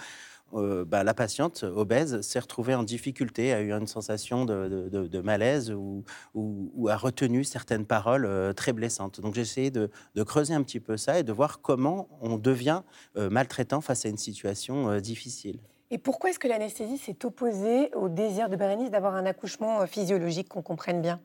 euh, 0.54 0.86
bah, 0.86 1.04
la 1.04 1.14
patiente 1.14 1.64
obèse 1.64 2.22
s'est 2.22 2.40
retrouvée 2.40 2.74
en 2.76 2.84
difficulté, 2.84 3.54
a 3.54 3.62
eu 3.62 3.72
une 3.72 3.88
sensation 3.88 4.46
de, 4.46 5.22
malaise 5.22 5.72
ou, 5.72 6.04
ou, 6.34 6.88
a 6.90 6.96
retenu 6.96 7.44
certaines 7.44 7.86
paroles 7.86 8.26
euh, 8.26 8.54
très 8.54 8.74
blessantes. 8.74 9.20
Donc 9.20 9.36
j'ai 9.36 9.42
essayé 9.42 9.72
de, 9.72 9.90
creuser 10.24 10.54
un 10.54 10.64
petit 10.64 10.80
peu 10.80 10.98
ça 10.98 11.20
et 11.20 11.24
de 11.24 11.32
voir 11.32 11.62
comment 11.62 12.08
on 12.22 12.38
devient 12.38 12.82
euh, 13.18 13.30
maltraitant 13.30 13.82
face 13.82 14.06
à 14.06 14.10
une 14.10 14.18
situation 14.18 15.00
difficile. 15.00 15.60
Et 15.90 15.98
pourquoi 15.98 16.30
est-ce 16.30 16.40
que 16.40 16.48
l'anesthésie 16.48 16.98
s'est 16.98 17.26
opposée 17.26 17.94
au 17.96 18.10
désir 18.10 18.50
de 18.50 18.56
Bérénice 18.56 18.92
d'avoir 18.92 19.16
un 19.16 19.26
accouchement 19.26 19.86
physiologique, 19.88 20.50
qu'on 20.50 20.62
comprenne 20.62 21.02
bien? 21.02 21.22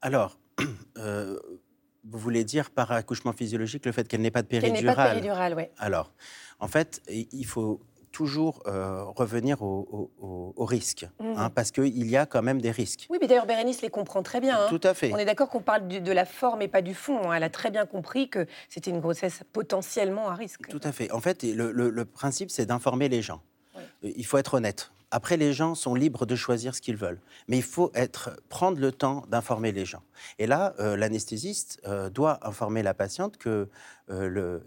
Alors, 0.00 0.38
vous 0.96 2.18
voulez 2.18 2.44
dire 2.44 2.70
par 2.70 2.90
accouchement 2.92 3.32
physiologique 3.32 3.84
le 3.84 3.92
fait 3.92 4.08
qu'elle 4.08 4.22
n'ait 4.22 4.30
pas 4.30 4.40
de 4.40 4.46
péridurale 4.46 4.76
Qu'elle 4.76 4.86
n'ait 4.86 4.94
pas 4.94 5.04
de 5.04 5.10
péridurale, 5.10 5.54
oui. 5.56 5.64
Alors, 5.76 6.12
en 6.58 6.68
fait, 6.68 7.02
il 7.08 7.44
faut 7.44 7.80
toujours 8.10 8.62
euh, 8.66 9.04
revenir 9.04 9.62
au, 9.62 10.10
risque, 10.58 11.06
hein, 11.20 11.48
mmh. 11.48 11.50
parce 11.50 11.70
qu'il 11.70 12.08
y 12.08 12.16
a 12.16 12.26
quand 12.26 12.42
même 12.42 12.60
des 12.60 12.70
risques. 12.70 13.06
Oui, 13.10 13.18
mais 13.20 13.26
d'ailleurs, 13.26 13.46
Bérénice 13.46 13.82
les 13.82 13.90
comprend 13.90 14.22
très 14.22 14.40
bien. 14.40 14.58
Hein. 14.58 14.66
Tout 14.68 14.80
à 14.82 14.94
fait. 14.94 15.12
On 15.12 15.16
est 15.16 15.24
d'accord 15.24 15.48
qu'on 15.48 15.60
parle 15.60 15.88
de, 15.88 16.12
la 16.12 16.24
forme 16.24 16.62
et 16.62 16.68
pas 16.68 16.82
du 16.82 16.94
fond. 16.94 17.30
Hein. 17.30 17.34
Elle 17.34 17.42
a 17.42 17.50
très 17.50 17.70
bien 17.70 17.86
compris 17.86 18.28
que 18.28 18.46
c'était 18.68 18.90
une 18.90 19.00
grossesse 19.00 19.42
potentiellement 19.52 20.28
à 20.28 20.34
risque. 20.34 20.68
Tout 20.68 20.80
à 20.82 20.92
fait. 20.92 21.10
En 21.12 21.20
fait, 21.20 21.42
le, 21.42 22.04
principe, 22.04 22.50
c'est 22.50 22.66
d'informer 22.66 23.08
les 23.08 23.22
gens. 23.22 23.42
Euh, 23.76 23.80
il 24.02 24.26
faut 24.26 24.38
être 24.38 24.54
honnête. 24.54 24.92
Après, 25.12 25.36
les 25.36 25.52
gens 25.52 25.74
sont 25.74 25.96
libres 25.96 26.24
de 26.24 26.36
choisir 26.36 26.74
ce 26.74 26.80
qu'ils 26.80 26.96
veulent. 26.96 27.20
Mais 27.48 27.56
il 27.56 27.64
faut 27.64 27.90
être, 27.94 28.38
prendre 28.48 28.78
le 28.78 28.92
temps 28.92 29.24
d'informer 29.28 29.72
les 29.72 29.84
gens. 29.84 30.02
Et 30.38 30.46
là, 30.46 30.74
euh, 30.78 30.96
l'anesthésiste 30.96 31.80
doit 32.12 32.38
informer 32.46 32.82
la 32.82 32.94
patiente 32.94 33.38
qu'il 33.38 33.66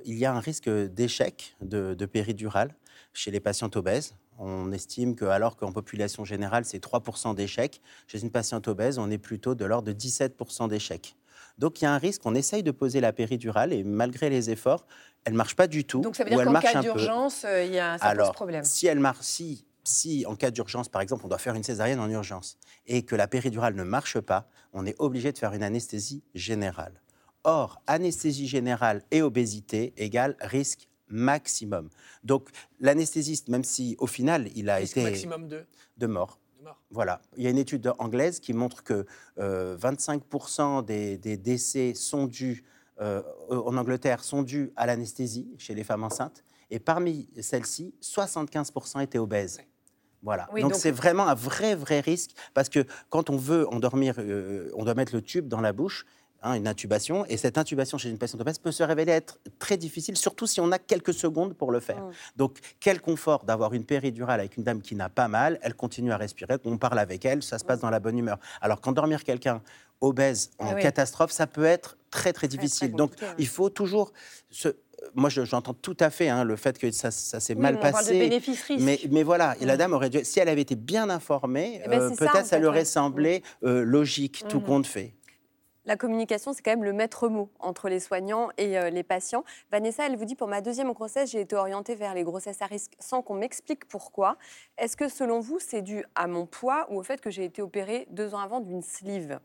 y 0.05 0.25
a 0.25 0.33
un 0.33 0.39
risque 0.39 0.69
d'échec 0.69 1.55
de, 1.61 1.93
de 1.93 2.05
péridurale 2.05 2.75
chez 3.13 3.31
les 3.31 3.39
patientes 3.39 3.75
obèses. 3.75 4.15
On 4.39 4.71
estime 4.71 5.15
que, 5.15 5.25
alors 5.25 5.55
qu'en 5.55 5.71
population 5.71 6.25
générale, 6.25 6.65
c'est 6.65 6.83
3% 6.83 7.35
d'échecs, 7.35 7.81
chez 8.07 8.21
une 8.21 8.31
patiente 8.31 8.67
obèse, 8.67 8.97
on 8.97 9.09
est 9.11 9.17
plutôt 9.17 9.55
de 9.55 9.63
l'ordre 9.65 9.93
de 9.93 9.93
17% 9.93 10.67
d'échecs. 10.67 11.15
Donc 11.59 11.81
il 11.81 11.85
y 11.85 11.87
a 11.87 11.93
un 11.93 11.99
risque, 11.99 12.25
on 12.25 12.33
essaye 12.33 12.63
de 12.63 12.71
poser 12.71 12.99
la 12.99 13.13
péridurale 13.13 13.73
et 13.73 13.83
malgré 13.83 14.29
les 14.29 14.49
efforts, 14.49 14.85
elle 15.23 15.33
ne 15.33 15.37
marche 15.37 15.55
pas 15.55 15.67
du 15.67 15.85
tout. 15.85 16.01
Donc 16.01 16.15
ça 16.15 16.23
veut 16.23 16.31
dire 16.31 16.43
qu'en 16.43 16.59
cas 16.59 16.81
d'urgence, 16.81 17.45
euh, 17.45 17.63
il 17.63 17.73
y 17.73 17.79
a, 17.79 17.97
ça 17.99 18.05
alors, 18.05 18.29
pose 18.29 18.35
problème. 18.35 18.63
Si 18.63 18.87
elle 18.87 18.99
marche, 18.99 19.21
si, 19.21 19.65
si 19.83 20.25
en 20.25 20.35
cas 20.35 20.49
d'urgence, 20.49 20.89
par 20.89 21.01
exemple, 21.01 21.25
on 21.25 21.29
doit 21.29 21.37
faire 21.37 21.53
une 21.53 21.63
césarienne 21.63 21.99
en 21.99 22.09
urgence 22.09 22.57
et 22.87 23.03
que 23.03 23.15
la 23.15 23.27
péridurale 23.27 23.75
ne 23.75 23.83
marche 23.83 24.19
pas, 24.19 24.49
on 24.73 24.85
est 24.85 24.95
obligé 24.97 25.31
de 25.31 25.37
faire 25.37 25.53
une 25.53 25.63
anesthésie 25.63 26.23
générale. 26.33 27.01
Or, 27.43 27.81
anesthésie 27.87 28.47
générale 28.47 29.03
et 29.11 29.21
obésité 29.21 29.93
égale 29.97 30.35
risque 30.39 30.87
maximum. 31.13 31.89
Donc 32.23 32.49
l'anesthésiste, 32.79 33.47
même 33.47 33.63
si 33.63 33.95
au 33.99 34.07
final 34.07 34.49
il 34.55 34.69
a 34.69 34.81
été 34.81 35.03
maximum 35.03 35.47
de 35.47 35.65
de 35.97 36.07
mort. 36.07 36.39
Voilà. 36.91 37.21
Il 37.37 37.43
y 37.43 37.47
a 37.47 37.49
une 37.49 37.57
étude 37.57 37.91
anglaise 37.99 38.39
qui 38.39 38.53
montre 38.53 38.83
que 38.83 39.05
25% 39.37 40.79
euh, 40.79 40.81
des, 40.81 41.37
décès 41.37 41.93
sont 41.93 42.25
dus 42.25 42.63
euh, 43.01 43.21
en 43.49 43.75
Angleterre 43.75 44.23
sont 44.23 44.43
dus 44.43 44.71
à 44.75 44.85
l'anesthésie 44.85 45.53
chez 45.57 45.73
les 45.73 45.83
femmes 45.83 46.03
enceintes. 46.03 46.43
Et 46.69 46.79
parmi 46.79 47.29
celles-ci, 47.41 47.95
75% 48.01 49.01
étaient 49.01 49.17
obèses. 49.17 49.61
Voilà. 50.21 50.47
donc 50.61 50.73
c'est 50.75 50.91
vraiment 50.91 51.27
un 51.27 51.33
vrai, 51.33 51.75
vrai 51.75 51.99
risque 51.99 52.31
parce 52.53 52.69
que 52.69 52.85
quand 53.09 53.29
on 53.29 53.35
veut 53.35 53.67
endormir, 53.67 54.15
euh, 54.19 54.71
on 54.73 54.85
doit 54.85 54.93
mettre 54.93 55.13
le 55.13 55.21
tube 55.21 55.49
dans 55.49 55.59
la 55.59 55.73
bouche 55.73 56.05
Hein, 56.45 56.55
une 56.55 56.67
intubation. 56.67 57.25
Et 57.27 57.37
cette 57.37 57.57
intubation 57.57 57.97
chez 57.97 58.09
une 58.09 58.17
patiente 58.17 58.41
obèse 58.41 58.59
peut 58.59 58.73
se 58.73 58.83
révéler 58.83 59.13
être 59.13 59.39
très 59.59 59.77
difficile, 59.77 60.17
surtout 60.17 60.45
si 60.45 60.59
on 60.59 60.73
a 60.73 60.77
quelques 60.77 61.13
secondes 61.13 61.53
pour 61.53 61.71
le 61.71 61.79
faire. 61.79 62.03
Mmh. 62.03 62.11
Donc, 62.35 62.57
quel 62.81 62.99
confort 62.99 63.45
d'avoir 63.45 63.73
une 63.73 63.85
péridurale 63.85 64.41
avec 64.41 64.57
une 64.57 64.63
dame 64.63 64.81
qui 64.81 64.95
n'a 64.95 65.07
pas 65.07 65.29
mal, 65.29 65.57
elle 65.61 65.73
continue 65.73 66.11
à 66.11 66.17
respirer, 66.17 66.57
on 66.65 66.77
parle 66.77 66.99
avec 66.99 67.23
elle, 67.23 67.43
ça 67.43 67.59
se 67.59 67.63
passe 67.63 67.79
dans 67.79 67.89
la 67.89 68.01
bonne 68.01 68.17
humeur. 68.17 68.39
Alors 68.59 68.81
qu'endormir 68.81 69.23
quelqu'un 69.23 69.61
obèse 70.01 70.51
en 70.59 70.71
ah 70.71 70.81
catastrophe, 70.81 71.31
ça 71.31 71.47
peut 71.47 71.63
être 71.63 71.97
très 72.11 72.33
très 72.33 72.49
difficile. 72.49 72.91
Donc, 72.91 73.13
il 73.37 73.47
faut 73.47 73.69
toujours 73.69 74.11
se, 74.49 74.67
moi, 75.15 75.29
j'entends 75.29 75.73
tout 75.73 75.97
à 76.01 76.09
fait 76.09 76.27
hein, 76.27 76.43
le 76.43 76.57
fait 76.57 76.77
que 76.77 76.91
ça, 76.91 77.09
s'est 77.09 77.55
mal 77.55 77.79
passé. 77.79 78.29
mais, 78.79 78.99
mais, 79.09 79.23
voilà, 79.23 79.55
la 79.61 79.77
dame 79.77 79.93
aurait 79.93 80.09
dû, 80.09 80.19
si 80.25 80.41
elle 80.41 80.49
avait 80.49 80.61
été 80.61 80.75
bien 80.75 81.09
informée, 81.09 81.81
eh 81.85 81.87
ben, 81.87 82.01
euh, 82.01 82.09
peut-être 82.09 82.45
ça, 82.45 82.59
lui 82.59 82.65
aurait 82.65 82.83
semblé 82.83 83.43
euh, 83.63 83.81
logique, 83.83 84.43
tout 84.49 84.59
compte 84.59 84.87
fait 84.87 85.13
la 85.85 85.97
communication, 85.97 86.53
c'est 86.53 86.61
quand 86.61 86.71
même 86.71 86.83
le 86.83 86.93
maître 86.93 87.27
mot 87.27 87.49
entre 87.59 87.89
les 87.89 87.99
soignants 87.99 88.49
et 88.57 88.77
euh, 88.77 88.89
les 88.89 89.03
patients. 89.03 89.43
Vanessa, 89.71 90.05
elle 90.05 90.15
vous 90.15 90.25
dit, 90.25 90.35
pour 90.35 90.47
ma 90.47 90.61
deuxième 90.61 90.91
grossesse, 90.93 91.31
j'ai 91.31 91.41
été 91.41 91.55
orientée 91.55 91.95
vers 91.95 92.13
les 92.13 92.23
grossesses 92.23 92.61
à 92.61 92.65
risque 92.65 92.93
sans 92.99 93.21
qu'on 93.21 93.35
m'explique 93.35 93.85
pourquoi. 93.85 94.37
Est-ce 94.77 94.95
que 94.95 95.09
selon 95.09 95.39
vous, 95.39 95.59
c'est 95.59 95.81
dû 95.81 96.05
à 96.15 96.27
mon 96.27 96.45
poids 96.45 96.87
ou 96.89 96.99
au 96.99 97.03
fait 97.03 97.19
que 97.21 97.29
j'ai 97.29 97.43
été 97.43 97.61
opérée 97.61 98.07
deux 98.11 98.33
ans 98.33 98.39
avant 98.39 98.59
d'une 98.59 98.81
sleeve? 98.81 99.39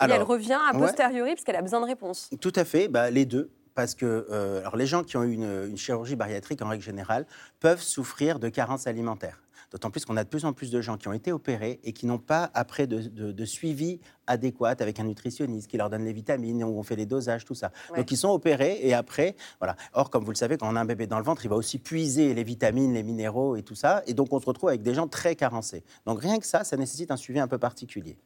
Et 0.00 0.10
elle 0.10 0.22
revient 0.22 0.58
a 0.68 0.72
posteriori 0.72 1.34
parce 1.34 1.42
qu'elle 1.42 1.56
a 1.56 1.62
besoin 1.62 1.80
de 1.80 1.86
réponses. 1.86 2.30
Tout 2.40 2.52
à 2.54 2.64
fait, 2.64 2.86
bah, 2.86 3.10
les 3.10 3.24
deux 3.24 3.50
parce 3.78 3.94
que 3.94 4.26
euh, 4.32 4.58
alors 4.58 4.74
les 4.74 4.88
gens 4.88 5.04
qui 5.04 5.16
ont 5.16 5.22
eu 5.22 5.34
une, 5.34 5.76
chirurgie 5.76 6.16
bariatrique 6.16 6.60
en 6.62 6.68
règle 6.68 6.82
générale 6.82 7.26
peuvent 7.60 7.80
souffrir 7.80 8.40
de 8.40 8.48
carences 8.48 8.88
alimentaires. 8.88 9.40
D'autant 9.70 9.92
plus 9.92 10.04
qu'on 10.04 10.16
a 10.16 10.24
de 10.24 10.28
plus 10.28 10.44
en 10.44 10.52
plus 10.52 10.72
de 10.72 10.80
gens 10.80 10.96
qui 10.96 11.06
ont 11.06 11.12
été 11.12 11.30
opérés 11.30 11.78
et 11.84 11.92
qui 11.92 12.06
n'ont 12.06 12.18
pas 12.18 12.50
après 12.54 12.88
de, 12.88 13.44
suivi 13.44 14.00
adéquat 14.26 14.74
avec 14.80 14.98
un 14.98 15.04
nutritionniste 15.04 15.70
qui 15.70 15.76
leur 15.76 15.90
donne 15.90 16.04
les 16.04 16.12
vitamines, 16.12 16.64
où 16.64 16.76
on 16.76 16.82
fait 16.82 16.96
les 16.96 17.06
dosages, 17.06 17.44
tout 17.44 17.54
ça. 17.54 17.70
Donc 17.94 18.10
ils 18.10 18.16
sont 18.16 18.30
opérés 18.30 18.80
et 18.82 18.94
après, 18.94 19.36
voilà. 19.60 19.76
Or, 19.92 20.10
comme 20.10 20.24
vous 20.24 20.32
le 20.32 20.36
savez, 20.36 20.56
quand 20.56 20.68
on 20.68 20.74
a 20.74 20.80
un 20.80 20.84
bébé 20.84 21.06
dans 21.06 21.18
le 21.18 21.24
ventre, 21.24 21.44
il 21.44 21.48
va 21.48 21.54
aussi 21.56 21.78
puiser 21.78 22.34
les 22.34 22.42
vitamines, 22.42 22.94
les 22.94 23.04
minéraux 23.04 23.54
et 23.54 23.62
tout 23.62 23.76
ça. 23.76 24.02
Et 24.08 24.14
donc 24.14 24.32
on 24.32 24.40
se 24.40 24.46
retrouve 24.46 24.70
avec 24.70 24.82
des 24.82 24.94
gens 24.94 25.06
très 25.06 25.36
carencés. 25.36 25.84
Donc 26.04 26.20
rien 26.20 26.40
que 26.40 26.46
ça, 26.46 26.64
ça 26.64 26.76
nécessite 26.76 27.12
un 27.12 27.16
suivi 27.16 27.38
un 27.38 27.46
peu 27.46 27.58
particulier. 27.58 28.18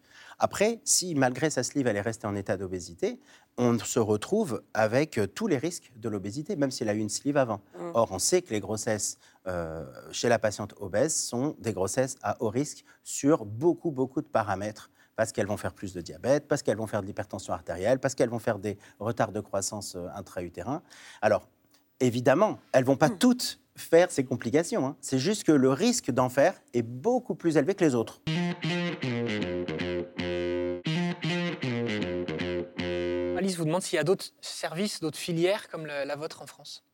Après, 0.44 0.80
si 0.84 1.14
malgré 1.14 1.50
sa 1.50 1.62
sleeve, 1.62 1.86
elle 1.86 1.96
est 1.96 2.00
restée 2.00 2.26
en 2.26 2.34
état 2.34 2.56
d'obésité, 2.56 3.20
on 3.58 3.78
se 3.78 4.00
retrouve 4.00 4.64
avec 4.74 5.16
euh, 5.16 5.28
tous 5.28 5.46
les 5.46 5.56
risques 5.56 5.92
de 5.94 6.08
l'obésité, 6.08 6.56
même 6.56 6.72
s'il 6.72 6.88
a 6.88 6.94
eu 6.94 6.98
une 6.98 7.10
sleeve 7.10 7.36
avant. 7.36 7.60
Mm. 7.78 7.90
Or, 7.94 8.08
on 8.10 8.18
sait 8.18 8.42
que 8.42 8.52
les 8.52 8.58
grossesses 8.58 9.18
euh, 9.46 9.86
chez 10.10 10.28
la 10.28 10.40
patiente 10.40 10.74
obèse 10.80 11.14
sont 11.14 11.54
des 11.60 11.72
grossesses 11.72 12.16
à 12.22 12.42
haut 12.42 12.48
risque 12.48 12.84
sur 13.04 13.44
beaucoup, 13.44 13.92
beaucoup 13.92 14.20
de 14.20 14.26
paramètres 14.26 14.90
parce 15.14 15.30
qu'elles 15.30 15.46
vont 15.46 15.56
faire 15.56 15.74
plus 15.74 15.94
de 15.94 16.00
diabète, 16.00 16.48
parce 16.48 16.64
qu'elles 16.64 16.76
vont 16.76 16.88
faire 16.88 17.02
de 17.02 17.06
l'hypertension 17.06 17.52
artérielle, 17.52 18.00
parce 18.00 18.16
qu'elles 18.16 18.30
vont 18.30 18.40
faire 18.40 18.58
des 18.58 18.78
retards 18.98 19.30
de 19.30 19.40
croissance 19.40 19.94
euh, 19.94 20.08
intra-utérin. 20.16 20.82
Alors, 21.20 21.46
évidemment, 22.00 22.58
elles 22.72 22.84
vont 22.84 22.96
pas 22.96 23.10
mm. 23.10 23.18
toutes 23.18 23.60
faire 23.76 24.10
ces 24.10 24.24
complications. 24.24 24.86
Hein. 24.86 24.96
C'est 25.00 25.20
juste 25.20 25.44
que 25.44 25.52
le 25.52 25.70
risque 25.70 26.10
d'en 26.10 26.28
faire 26.28 26.60
est 26.74 26.82
beaucoup 26.82 27.36
plus 27.36 27.56
élevé 27.56 27.76
que 27.76 27.84
les 27.84 27.94
autres. 27.94 28.20
Vous 33.62 33.66
demande 33.66 33.82
s'il 33.82 33.96
y 33.96 34.00
a 34.00 34.04
d'autres 34.04 34.26
services, 34.40 35.00
d'autres 35.00 35.18
filières 35.18 35.68
comme 35.68 35.86
la, 35.86 36.16
vôtre 36.16 36.42
en 36.42 36.46
France. 36.46 36.84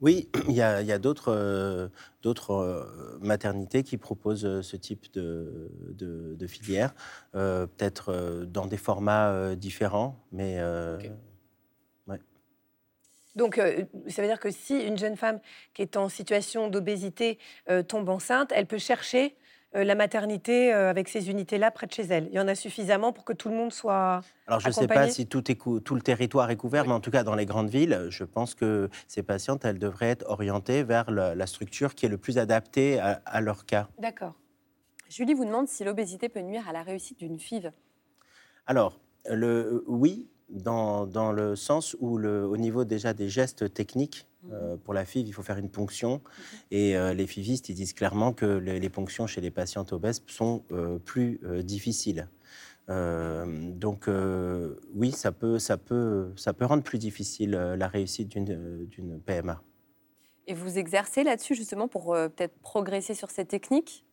Oui, 0.00 0.30
il 0.48 0.54
y 0.54 0.62
a, 0.62 0.98
d'autres 0.98 1.32
euh, 1.32 1.88
euh, 2.24 3.18
maternités 3.20 3.82
qui 3.82 3.98
proposent 3.98 4.46
euh, 4.46 4.62
ce 4.62 4.76
type 4.76 5.12
de, 5.12 5.70
de, 5.90 6.46
filière, 6.46 6.94
peut-être 7.32 8.44
dans 8.46 8.66
des 8.66 8.76
formats 8.76 9.54
différents, 9.54 10.18
mais 10.32 10.58
Donc, 13.36 13.56
ça 13.56 14.22
veut 14.22 14.28
dire 14.28 14.40
que 14.40 14.50
si 14.50 14.78
une 14.78 14.96
jeune 14.96 15.16
femme 15.16 15.40
qui 15.74 15.82
est 15.82 15.96
en 15.96 16.08
situation 16.08 16.68
d'obésité 16.68 17.38
tombe 17.88 18.08
enceinte, 18.08 18.52
elle 18.54 18.66
peut 18.66 18.78
chercher 18.78 19.34
euh, 19.34 19.43
la 19.82 19.94
maternité 19.96 20.72
euh, 20.72 20.88
avec 20.88 21.08
ces 21.08 21.30
unités-là 21.30 21.70
près 21.70 21.86
de 21.86 21.92
chez 21.92 22.04
elle 22.04 22.28
Il 22.30 22.34
y 22.34 22.40
en 22.40 22.46
a 22.46 22.54
suffisamment 22.54 23.12
pour 23.12 23.24
que 23.24 23.32
tout 23.32 23.48
le 23.48 23.56
monde 23.56 23.72
soit. 23.72 24.20
Alors 24.46 24.60
je 24.60 24.68
ne 24.68 24.72
sais 24.72 24.86
pas 24.86 25.08
si 25.08 25.26
tout, 25.26 25.42
tout, 25.42 25.94
le 25.94 26.00
territoire 26.00 26.50
est 26.50 26.56
couvert, 26.56 26.86
mais 26.86 26.92
en 26.92 27.00
tout 27.00 27.10
cas 27.10 27.24
dans 27.24 27.34
les 27.34 27.46
grandes 27.46 27.70
villes, 27.70 28.06
je 28.10 28.24
pense 28.24 28.54
que 28.54 28.88
ces 29.08 29.22
patientes, 29.22 29.64
elles 29.64 29.78
devraient 29.78 30.10
être 30.10 30.24
orientées 30.28 30.84
vers 30.84 31.10
la, 31.10 31.46
structure 31.46 31.94
qui 31.94 32.06
est 32.06 32.08
le 32.08 32.18
plus 32.18 32.38
adaptée 32.38 33.00
à, 33.00 33.40
leur 33.40 33.66
cas. 33.66 33.88
D'accord. 33.98 34.34
Julie 35.10 35.34
vous 35.34 35.44
demande 35.44 35.68
si 35.68 35.84
l'obésité 35.84 36.28
peut 36.28 36.40
nuire 36.40 36.68
à 36.68 36.72
la 36.72 36.82
réussite 36.82 37.18
d'une 37.18 37.38
FIV. 37.38 37.70
Alors, 38.66 39.00
le, 39.28 39.84
oui, 39.86 40.28
dans, 40.48 41.06
dans, 41.06 41.32
le 41.32 41.56
sens 41.56 41.96
où, 42.00 42.16
le, 42.16 42.46
au 42.46 42.56
niveau 42.56 42.84
déjà 42.84 43.12
des 43.12 43.28
gestes 43.28 43.72
techniques, 43.74 44.26
Euh, 44.54 44.76
pour 44.76 44.94
la 44.94 45.04
FIV, 45.04 45.26
il 45.28 45.32
faut 45.32 45.42
faire 45.42 45.58
une 45.58 45.70
ponction. 45.70 46.20
Et 46.70 46.96
euh, 46.96 47.12
les 47.14 47.26
FIVistes, 47.26 47.68
ils 47.68 47.74
disent 47.74 47.92
clairement 47.92 48.32
que 48.32 48.46
les, 48.46 48.80
les 48.80 48.88
ponctions 48.88 49.26
chez 49.26 49.40
les 49.40 49.50
patientes 49.50 49.92
obèses 49.92 50.22
sont 50.26 50.64
euh, 50.72 50.98
plus 50.98 51.40
difficiles. 51.62 52.28
Donc 52.88 54.10
oui, 54.94 55.12
ça 55.12 55.32
peut, 55.32 55.58
ça, 55.58 55.78
peut, 55.78 56.32
ça 56.36 56.52
peut 56.52 56.66
rendre 56.66 56.82
plus 56.82 56.98
difficile 56.98 57.52
la 57.52 57.88
réussite 57.88 58.28
d'une 58.28 59.20
PMA. 59.24 59.62
Et 60.46 60.52
vous 60.52 60.76
exercez 60.76 61.24
là-dessus 61.24 61.54
justement 61.54 61.88
pour 61.88 62.12
peut-être 62.12 62.58
progresser 62.60 63.14
sur 63.14 63.30
ces 63.30 63.46
techniques 63.46 64.04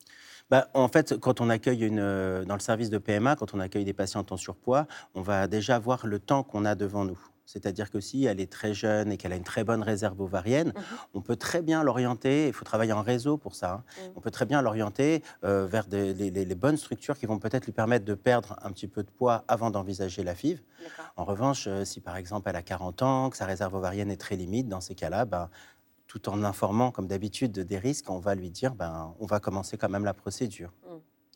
Bah, 0.50 0.70
en 0.74 0.88
fait, 0.88 1.20
quand 1.20 1.42
on 1.42 1.50
accueille 1.50 1.84
une, 1.84 2.46
dans 2.46 2.54
le 2.54 2.62
service 2.62 2.90
de 2.90 2.98
PMA, 2.98 3.36
quand 3.36 3.54
on 3.54 3.60
accueille 3.60 3.84
des 3.84 3.94
patientes 3.94 4.32
en 4.32 4.38
surpoids, 4.38 4.88
on 5.16 5.22
va 5.22 5.48
déjà 5.48 5.78
voir 5.78 6.08
le 6.08 6.20
temps 6.20 6.44
qu'on 6.44 6.64
a 6.64 6.74
devant 6.76 7.04
nous. 7.04 7.20
C'est-à-dire 7.46 7.90
que 7.92 8.00
si 8.00 8.26
elle 8.26 8.40
est 8.40 8.52
très 8.52 8.74
jeune 8.74 9.12
et 9.12 9.18
qu'elle 9.18 9.34
a 9.34 9.36
une 9.36 9.44
très 9.44 9.64
bonne 9.64 9.84
réserve 9.84 10.20
ovarienne, 10.22 10.74
Mhm. 10.76 10.84
on 11.16 11.22
peut 11.22 11.36
très 11.36 11.62
bien 11.62 11.84
l'orienter, 11.84 12.48
il 12.48 12.54
faut 12.54 12.64
travailler 12.66 12.94
en 12.94 13.02
réseau 13.02 13.38
pour 13.38 13.56
ça, 13.56 13.72
hein. 13.74 13.84
Mhm. 14.08 14.12
on 14.16 14.22
peut 14.22 14.32
très 14.32 14.46
bien 14.46 14.62
l'orienter 14.62 15.24
euh, 15.44 15.66
vers 15.66 15.86
des- 15.88 16.14
les, 16.14 16.32
les- 16.32 16.46
les 16.46 16.56
bonnes 16.56 16.78
structures 16.78 17.18
qui 17.18 17.26
vont 17.26 17.40
peut-être 17.40 17.66
lui 17.66 17.74
permettre 17.74 18.06
de 18.06 18.14
perdre 18.14 18.56
un 18.62 18.72
petit 18.72 18.88
peu 18.88 19.04
de 19.04 19.10
poids 19.10 19.44
avant 19.48 19.70
d'envisager 19.72 20.24
la 20.24 20.36
FIV. 20.36 20.62
En 21.18 21.26
revanche, 21.26 21.66
euh, 21.68 21.84
si 21.86 22.00
par 22.00 22.16
exemple 22.18 22.50
elle 22.50 22.56
a 22.56 22.62
40 22.62 23.02
ans, 23.02 23.30
que 23.30 23.38
sa 23.38 23.46
réserve 23.46 23.74
ovarienne 23.76 24.12
est 24.12 24.18
très 24.22 24.36
limite, 24.36 24.68
dans 24.70 24.82
ces 24.82 24.96
cas-là, 24.96 25.26
ben, 25.26 25.50
tout 26.08 26.28
en 26.30 26.44
informant 26.44 26.92
comme 26.92 27.08
d'habitude 27.08 27.54
des 27.60 27.78
risques, 27.78 28.10
on 28.10 28.20
va 28.20 28.36
lui 28.36 28.50
dire 28.50 28.76
ben, 28.76 29.14
on 29.20 29.26
va 29.26 29.40
commencer 29.40 29.78
quand 29.78 29.90
même 29.90 30.04
la 30.06 30.14
procédure. 30.14 30.72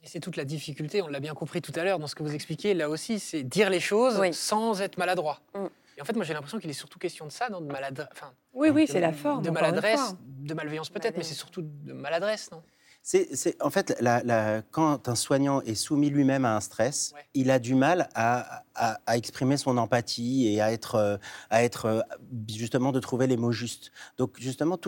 Et 0.03 0.07
c'est 0.07 0.19
toute 0.19 0.35
la 0.37 0.45
difficulté, 0.45 1.01
on 1.01 1.07
l'a 1.07 1.19
bien 1.19 1.33
compris 1.33 1.61
tout 1.63 1.71
à 1.75 1.83
l'heure 1.83 1.97
dans 1.97 2.05
ce 2.07 2.13
que 2.13 2.21
vous 2.21 2.35
expliquez, 2.35 2.73
là 2.75 2.89
aussi, 2.89 3.19
c'est 3.19 3.41
dire 3.41 3.69
les 3.71 3.79
choses 3.79 4.19
Oui. 4.19 4.33
sans 4.33 4.81
être 4.81 4.97
maladroit. 4.99 5.39
Mm. 5.55 5.65
Et 5.97 6.01
en 6.01 6.05
fait, 6.05 6.15
moi 6.15 6.25
j'ai 6.25 6.33
l'impression 6.33 6.59
qu'il 6.59 6.69
est 6.69 6.73
surtout 6.73 6.99
question 6.99 7.25
de 7.25 7.31
ça, 7.31 7.49
non 7.49 7.61
de 7.61 7.67
maladresse. 7.71 8.07
Enfin, 8.11 8.33
Oui, 8.53 8.69
oui, 8.69 8.85
de- 8.85 8.91
c'est 8.91 8.99
la 8.99 9.13
forme. 9.13 9.43
De 9.43 9.49
maladresse, 9.49 10.15
de 10.25 10.53
malveillance 10.53 10.89
peut-être, 10.89 11.17
mais 11.17 11.23
c'est 11.23 11.33
surtout 11.35 11.61
de 11.61 11.93
maladresse, 11.93 12.51
non? 12.51 12.61
C'est, 13.07 13.35
c'est- 13.35 13.61
en 13.61 13.69
fait, 13.69 13.95
la- 14.01 14.23
la- 14.23 14.63
quand 14.71 15.07
un 15.09 15.13
soignant 15.15 15.61
est 15.61 15.75
soumis 15.75 16.09
lui-même 16.09 16.43
à 16.43 16.55
un 16.55 16.59
stress, 16.59 17.11
Ouais. 17.13 17.21
il 17.35 17.51
a 17.51 17.59
du 17.59 17.75
mal 17.75 18.09
à, 18.15 18.63
à- 18.73 18.99
à 19.05 19.15
exprimer 19.15 19.57
son 19.57 19.77
empathie 19.77 20.47
et 20.47 20.59
à 20.59 20.71
être, 20.71 20.95
euh, 20.95 21.17
à 21.51 21.63
être 21.63 21.85
euh, 21.85 22.01
justement 22.49 22.91
de 22.91 22.99
trouver 22.99 23.27
les 23.27 23.37
mots 23.37 23.51
justes. 23.51 23.91
Donc 24.17 24.39
justement, 24.39 24.79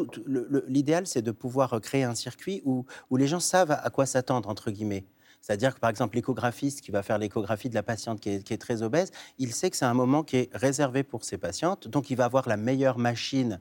l'idéal, 0.68 1.06
c'est 1.06 1.22
de 1.22 1.32
pouvoir 1.32 1.80
créer 1.80 2.04
un 2.04 2.16
circuit 2.16 2.62
où, 2.66 2.86
où 3.12 3.18
les 3.18 3.28
gens 3.28 3.40
savent 3.40 3.72
à 3.72 3.90
quoi 3.92 4.06
s'attendre, 4.08 4.50
entre 4.50 4.72
guillemets. 4.72 5.06
C'est-à-dire 5.42 5.74
que 5.76 5.80
par 5.80 5.90
exemple, 5.90 6.16
l'échographiste 6.16 6.82
qui 6.82 6.92
va 6.92 7.04
faire 7.04 7.18
l'échographie 7.18 7.70
de 7.70 7.76
la 7.76 7.84
patiente 7.84 8.20
qui 8.20 8.30
est, 8.30 8.44
qui 8.44 8.54
est 8.54 8.58
très 8.58 8.82
obèse, 8.82 9.12
il 9.38 9.54
sait 9.54 9.70
que 9.70 9.78
c'est 9.78 9.86
un 9.86 9.94
moment 9.94 10.24
qui 10.24 10.38
est 10.38 10.50
réservé 10.54 11.04
pour 11.04 11.24
ses 11.24 11.38
patientes, 11.38 11.88
donc 11.88 12.10
il 12.10 12.16
va 12.18 12.26
avoir 12.26 12.48
la 12.50 12.58
meilleure 12.58 12.98
machine 12.98 13.60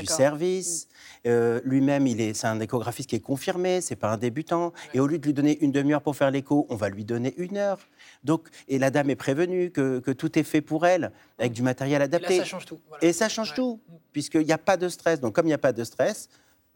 du 0.00 0.04
service. 0.04 0.86
Euh, 1.26 1.62
Lui-même, 1.64 2.06
il 2.06 2.20
est, 2.20 2.34
c'est 2.34 2.46
un 2.46 2.60
échographiste 2.60 3.08
qui 3.08 3.16
est 3.16 3.20
confirmé, 3.20 3.80
c'est 3.80 3.96
pas 3.96 4.10
un 4.12 4.18
débutant. 4.18 4.72
Et 4.92 5.00
au 5.00 5.06
lieu 5.06 5.18
de 5.18 5.24
lui 5.24 5.32
donner 5.32 5.58
une 5.64 5.72
demi-heure 5.72 6.02
pour 6.02 6.14
faire 6.14 6.30
l'écho, 6.30 6.66
on 6.68 6.76
va 6.76 6.90
lui 6.90 7.06
donner 7.06 7.32
une 7.38 7.56
heure. 7.56 7.78
Donc, 8.22 8.48
et 8.68 8.78
la 8.78 8.90
dame 8.90 9.08
est 9.08 9.16
prévenue 9.16 9.70
que, 9.70 10.00
que 10.00 10.10
tout 10.10 10.38
est 10.38 10.42
fait 10.42 10.60
pour 10.60 10.84
elle, 10.84 11.10
avec 11.38 11.52
du 11.52 11.62
matériel 11.62 12.02
Et 12.02 12.04
adapté. 12.04 12.36
Là, 12.36 12.42
ça 12.44 12.48
change 12.50 12.66
tout. 12.66 12.80
voilà. 12.86 13.02
Et 13.02 13.14
ça 13.14 13.30
change 13.30 13.50
Ouais. 13.50 13.56
tout, 13.56 13.80
puisqu'il 14.12 14.44
n'y 14.44 14.52
a 14.52 14.58
pas 14.58 14.76
de 14.76 14.88
stress. 14.90 15.20
Donc, 15.20 15.34
comme 15.34 15.46
il 15.46 15.50
n'y 15.50 15.54
a 15.54 15.58
pas 15.58 15.72
de 15.72 15.84
stress, 15.84 16.28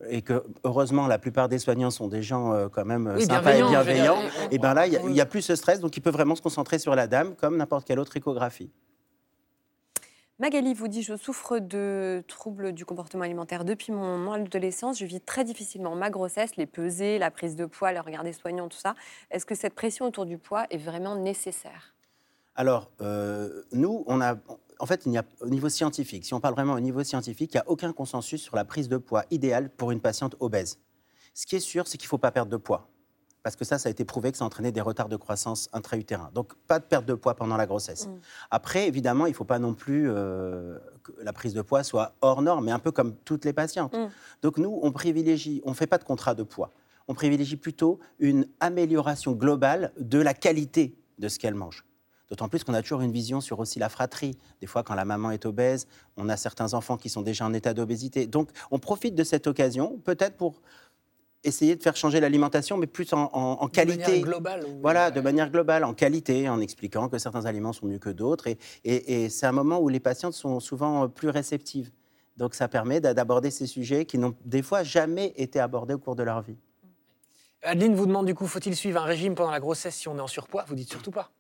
et 0.09 0.23
que 0.23 0.45
heureusement, 0.65 1.07
la 1.07 1.19
plupart 1.19 1.49
des 1.49 1.59
soignants 1.59 1.91
sont 1.91 2.09
des 2.09 2.23
gens 2.23 2.53
euh, 2.53 2.69
quand 2.69 2.85
même 2.85 3.07
euh, 3.07 3.17
Oui, 3.17 3.23
sympas 3.27 3.55
et 3.55 3.63
bienveillants, 3.63 4.21
dire, 4.21 4.31
et 4.51 4.59
bien 4.59 4.75
là, 4.75 4.87
il 4.87 4.99
on- 5.03 5.09
n'y 5.11 5.21
a, 5.21 5.27
plus 5.27 5.43
ce 5.43 5.55
stress, 5.57 5.81
donc 5.81 5.97
il 5.97 6.01
peut 6.01 6.11
vraiment 6.11 6.35
se 6.35 6.43
concentrer 6.43 6.79
sur 6.79 6.95
la 6.95 7.07
dame, 7.07 7.35
comme 7.37 7.57
n'importe 7.57 7.87
quelle 7.87 7.99
autre 7.99 8.17
échographie. 8.17 8.71
Magali 10.39 10.75
vous 10.75 10.89
dit 10.89 11.03
Je 11.03 11.17
souffre 11.17 11.59
de 11.59 12.25
troubles 12.27 12.73
du 12.73 12.85
comportement 12.85 13.23
alimentaire 13.23 13.65
depuis 13.65 13.93
mon 13.93 14.33
adolescence. 14.33 14.99
Je 14.99 15.05
vis 15.05 15.21
très 15.21 15.45
difficilement 15.45 15.95
ma 15.95 16.11
grossesse, 16.11 16.57
les 16.57 16.67
pesées, 16.67 17.19
la 17.19 17.31
prise 17.31 17.55
de 17.55 17.65
poids, 17.67 17.93
le 17.93 18.01
regard 18.01 18.25
des 18.25 18.33
soignants, 18.33 18.69
tout 18.69 18.79
ça. 18.79 18.95
Est-ce 19.31 19.47
que 19.47 19.55
cette 19.55 19.75
pression 19.75 20.07
autour 20.07 20.27
du 20.27 20.39
poids 20.39 20.65
est 20.71 20.79
vraiment 20.79 21.15
nécessaire? 21.15 21.95
Alors, 22.57 22.91
euh, 23.01 23.63
nous, 23.73 24.05
on 24.09 24.21
a. 24.21 24.37
En 24.83 24.87
fait, 24.87 25.07
il 25.07 25.17
a, 25.17 25.23
au 25.41 25.49
niveau 25.49 25.69
scientifique, 25.69 26.25
si 26.25 26.35
on 26.35 26.41
parle 26.41 26.55
vraiment 26.55 26.73
au 26.73 26.81
niveau 26.81 27.05
scientifique, 27.05 27.55
il 27.55 27.57
n'y 27.57 27.61
a 27.61 27.71
aucun 27.71 27.93
consensus 27.93 28.43
sur 28.43 28.57
la 28.57 28.65
prise 28.65 28.89
de 28.89 28.97
poids 28.97 29.25
idéale 29.31 29.71
pour 29.71 29.93
une 29.93 30.01
patiente 30.01 30.35
obèse. 30.41 30.81
Ce 31.35 31.47
qui 31.47 31.55
est 31.55 31.61
sûr, 31.61 31.87
c'est 31.87 31.99
qu'il 31.99 32.07
ne 32.07 32.09
faut 32.09 32.19
pas 32.19 32.33
perdre 32.33 32.51
de 32.51 32.57
poids. 32.57 32.89
Parce 33.45 33.55
que 33.55 33.65
ça, 33.65 33.79
ça 33.79 33.89
a 33.89 33.91
été 33.91 34.05
prouvé 34.05 34.33
que 34.33 34.39
ça 34.39 34.45
entraînait 34.45 34.73
des 34.73 34.81
retards 34.81 35.09
de 35.09 35.15
croissance 35.15 35.69
intra-utérins. 35.73 36.33
Donc, 36.35 36.55
pas 36.67 36.81
de 36.81 36.85
perte 36.85 37.07
de 37.07 37.15
poids 37.15 37.37
pendant 37.37 37.57
la 37.57 37.67
grossesse. 37.67 38.09
Mm. 38.09 38.11
Après, 38.51 38.89
évidemment, 38.89 39.27
il 39.27 39.31
ne 39.31 39.37
faut 39.37 39.45
pas 39.45 39.61
non 39.61 39.73
plus 39.73 40.11
euh, 40.11 40.81
que 41.05 41.13
la 41.23 41.33
prise 41.33 41.55
de 41.55 41.63
poids 41.63 41.85
soit 41.85 42.17
hors 42.21 42.43
norme, 42.43 42.65
mais 42.65 42.73
un 42.73 42.81
peu 42.81 42.91
comme 42.91 43.15
toutes 43.15 43.45
les 43.45 43.53
patientes. 43.53 43.95
Mm. 43.95 44.09
Donc, 44.43 44.59
nous, 44.59 44.81
on 44.83 44.91
privilégie, 44.91 45.63
on 45.65 45.71
ne 45.71 45.77
fait 45.77 45.87
pas 45.87 45.99
de 45.99 46.05
contrat 46.05 46.35
de 46.35 46.43
poids. 46.43 46.73
On 47.07 47.15
privilégie 47.15 47.57
plutôt 47.57 48.01
une 48.19 48.49
amélioration 48.59 49.31
globale 49.31 49.93
de 50.01 50.19
la 50.19 50.35
qualité 50.35 50.99
de 51.21 51.29
ce 51.29 51.39
qu'elle 51.39 51.55
mange. 51.55 51.85
D'autant 52.33 52.49
plus 52.49 52.65
qu'on 52.65 52.73
a 52.73 52.81
toujours 52.81 53.03
une 53.03 53.13
vision 53.13 53.43
sur 53.43 53.61
aussi 53.61 53.79
la 53.79 53.91
fratrie. 53.91 54.39
Des 54.63 54.67
fois, 54.67 54.83
quand 54.83 54.95
la 54.95 55.05
maman 55.05 55.33
est 55.33 55.45
obèse, 55.45 55.87
on 56.17 56.31
a 56.31 56.39
certains 56.39 56.73
enfants 56.73 56.97
qui 56.97 57.11
sont 57.11 57.21
déjà 57.21 57.45
en 57.45 57.53
état 57.53 57.75
d'obésité. 57.75 58.27
Donc, 58.27 58.49
on 58.71 58.79
profite 58.79 59.15
de 59.15 59.23
cette 59.23 59.47
occasion, 59.47 59.99
peut-être 60.03 60.39
pour 60.39 60.63
essayer 61.45 61.77
de 61.77 61.83
faire 61.83 61.95
changer 61.95 62.21
l'alimentation, 62.21 62.79
mais 62.79 62.87
plus 62.87 63.13
en, 63.13 63.29
en- 63.35 63.59
en 63.61 63.67
De 63.67 63.71
qualité. 63.71 63.99
manière 64.07 64.23
globale. 64.23 64.65
ou- 64.65 64.81
Voilà, 64.81 65.11
de 65.11 65.21
manière 65.21 65.51
globale, 65.51 65.85
en 65.85 65.93
qualité, 65.93 66.49
en 66.49 66.59
expliquant 66.63 67.11
que 67.11 67.19
certains 67.19 67.45
aliments 67.45 67.75
sont 67.75 67.85
mieux 67.85 67.99
que 67.99 68.09
d'autres. 68.09 68.47
Et, 68.47 68.57
et- 68.85 69.25
et 69.25 69.29
c'est 69.29 69.45
un 69.45 69.53
moment 69.53 69.79
où 69.81 69.91
les 69.91 70.01
patientes 70.01 70.33
sont 70.33 70.59
souvent 70.59 71.05
euh, 71.05 71.09
plus 71.09 71.29
réceptives. 71.29 71.91
Donc 72.39 72.55
ça 72.55 72.67
permet 72.67 73.03
d'a- 73.03 73.13
d'aborder 73.13 73.51
ces 73.51 73.67
sujets 73.67 74.07
qui 74.07 74.17
n'ont 74.17 74.35
des 74.47 74.63
fois 74.63 74.85
jamais 74.85 75.35
été 75.37 75.61
abordés 75.61 75.93
au 75.93 75.99
cours 75.99 76.17
de 76.17 76.23
leur 76.23 76.41
vie. 76.41 76.57
Adeline 77.63 77.95
vous 77.95 78.07
demande 78.07 78.25
du 78.25 78.35
coup, 78.35 78.47
faut-il 78.47 78.75
suivre 78.75 79.03
un 79.03 79.05
régime 79.05 79.35
pendant 79.35 79.51
la 79.51 79.61
grossesse 79.61 79.97
si 79.97 80.09
on 80.09 80.17
est 80.17 80.21
en 80.23 80.27
surpoids? 80.27 80.65
Vous 80.67 80.75
dites 80.75 80.89
surtout 80.91 81.11
pas. 81.11 81.31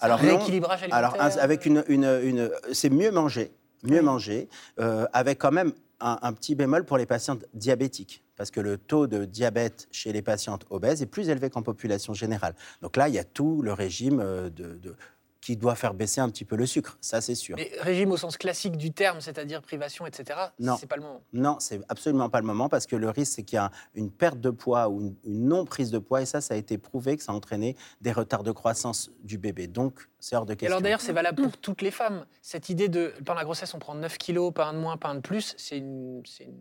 Alors, 0.00 0.22
non. 0.22 0.40
alimentaire. 0.44 0.88
Alors, 0.92 1.16
avec 1.20 1.66
une, 1.66 1.84
une- 1.88 2.20
une- 2.22 2.50
c'est 2.72 2.90
mieux 2.90 3.10
manger, 3.10 3.52
mieux 3.82 3.98
Oui. 4.00 4.04
manger, 4.04 4.48
euh, 4.78 5.06
avec 5.12 5.38
quand 5.38 5.52
même 5.52 5.72
un, 6.00 6.18
un 6.22 6.32
petit 6.32 6.54
bémol 6.54 6.84
pour 6.84 6.98
les 6.98 7.06
patientes 7.06 7.46
diabétiques, 7.54 8.22
parce 8.36 8.50
que 8.50 8.60
le 8.60 8.76
taux 8.76 9.06
de 9.06 9.24
diabète 9.24 9.88
chez 9.90 10.12
les 10.12 10.20
patientes 10.22 10.66
obèses 10.70 11.00
est 11.00 11.06
plus 11.06 11.30
élevé 11.30 11.48
qu'en 11.48 11.62
population 11.62 12.12
générale. 12.12 12.54
Donc 12.82 12.96
là, 12.96 13.08
il 13.08 13.14
y 13.14 13.18
a 13.18 13.24
tout 13.24 13.62
le 13.62 13.72
régime 13.72 14.20
euh, 14.20 14.50
de, 14.50 14.76
de- 14.76 14.94
qui 15.46 15.56
doit 15.56 15.76
faire 15.76 15.94
baisser 15.94 16.20
un 16.20 16.28
petit 16.28 16.44
peu 16.44 16.56
le 16.56 16.66
sucre, 16.66 16.98
ça 17.00 17.20
c'est 17.20 17.36
sûr. 17.36 17.54
Mais 17.56 17.70
régime 17.78 18.10
au 18.10 18.16
sens 18.16 18.36
classique 18.36 18.76
du 18.76 18.90
terme, 18.92 19.20
c'est-à-dire 19.20 19.62
privation, 19.62 20.04
etc. 20.04 20.40
Non. 20.58 20.76
C'est 20.76 20.88
pas 20.88 20.96
le 20.96 21.02
moment. 21.02 21.22
Non, 21.32 21.58
c'est 21.60 21.80
absolument 21.88 22.28
pas 22.28 22.40
le 22.40 22.46
moment 22.46 22.68
parce 22.68 22.84
que 22.84 22.96
le 22.96 23.08
risque, 23.10 23.34
c'est 23.36 23.42
qu'il 23.44 23.54
y 23.54 23.60
a 23.60 23.70
une 23.94 24.10
perte 24.10 24.40
de 24.40 24.50
poids 24.50 24.88
ou 24.88 25.00
une, 25.02 25.14
une 25.24 25.46
non-prise 25.46 25.92
de 25.92 25.98
poids 25.98 26.20
et 26.20 26.26
ça, 26.26 26.40
ça 26.40 26.54
a 26.54 26.56
été 26.56 26.78
prouvé 26.78 27.16
que 27.16 27.22
ça 27.22 27.30
a 27.30 27.34
entraîné 27.36 27.76
des 28.00 28.10
retards 28.10 28.42
de 28.42 28.50
croissance 28.50 29.12
du 29.22 29.38
bébé. 29.38 29.68
Donc, 29.68 30.08
c'est 30.18 30.34
hors 30.34 30.46
de 30.46 30.54
Et 30.54 30.56
question. 30.56 30.72
alors 30.72 30.82
d'ailleurs, 30.82 31.00
c'est 31.00 31.12
valable 31.12 31.40
pour 31.40 31.56
toutes 31.58 31.80
les 31.82 31.92
femmes. 31.92 32.26
Cette 32.42 32.68
idée 32.68 32.88
de, 32.88 33.12
pendant 33.24 33.38
la 33.38 33.44
grossesse, 33.44 33.72
on 33.72 33.78
prend 33.78 33.94
9 33.94 34.18
kilos, 34.18 34.52
pas 34.52 34.66
un 34.66 34.72
de 34.72 34.78
moins, 34.78 34.96
pas 34.96 35.10
un 35.10 35.14
de 35.14 35.20
plus, 35.20 35.54
c'est 35.58 35.78
une... 35.78 36.22
c'est 36.26 36.44
une- 36.44 36.58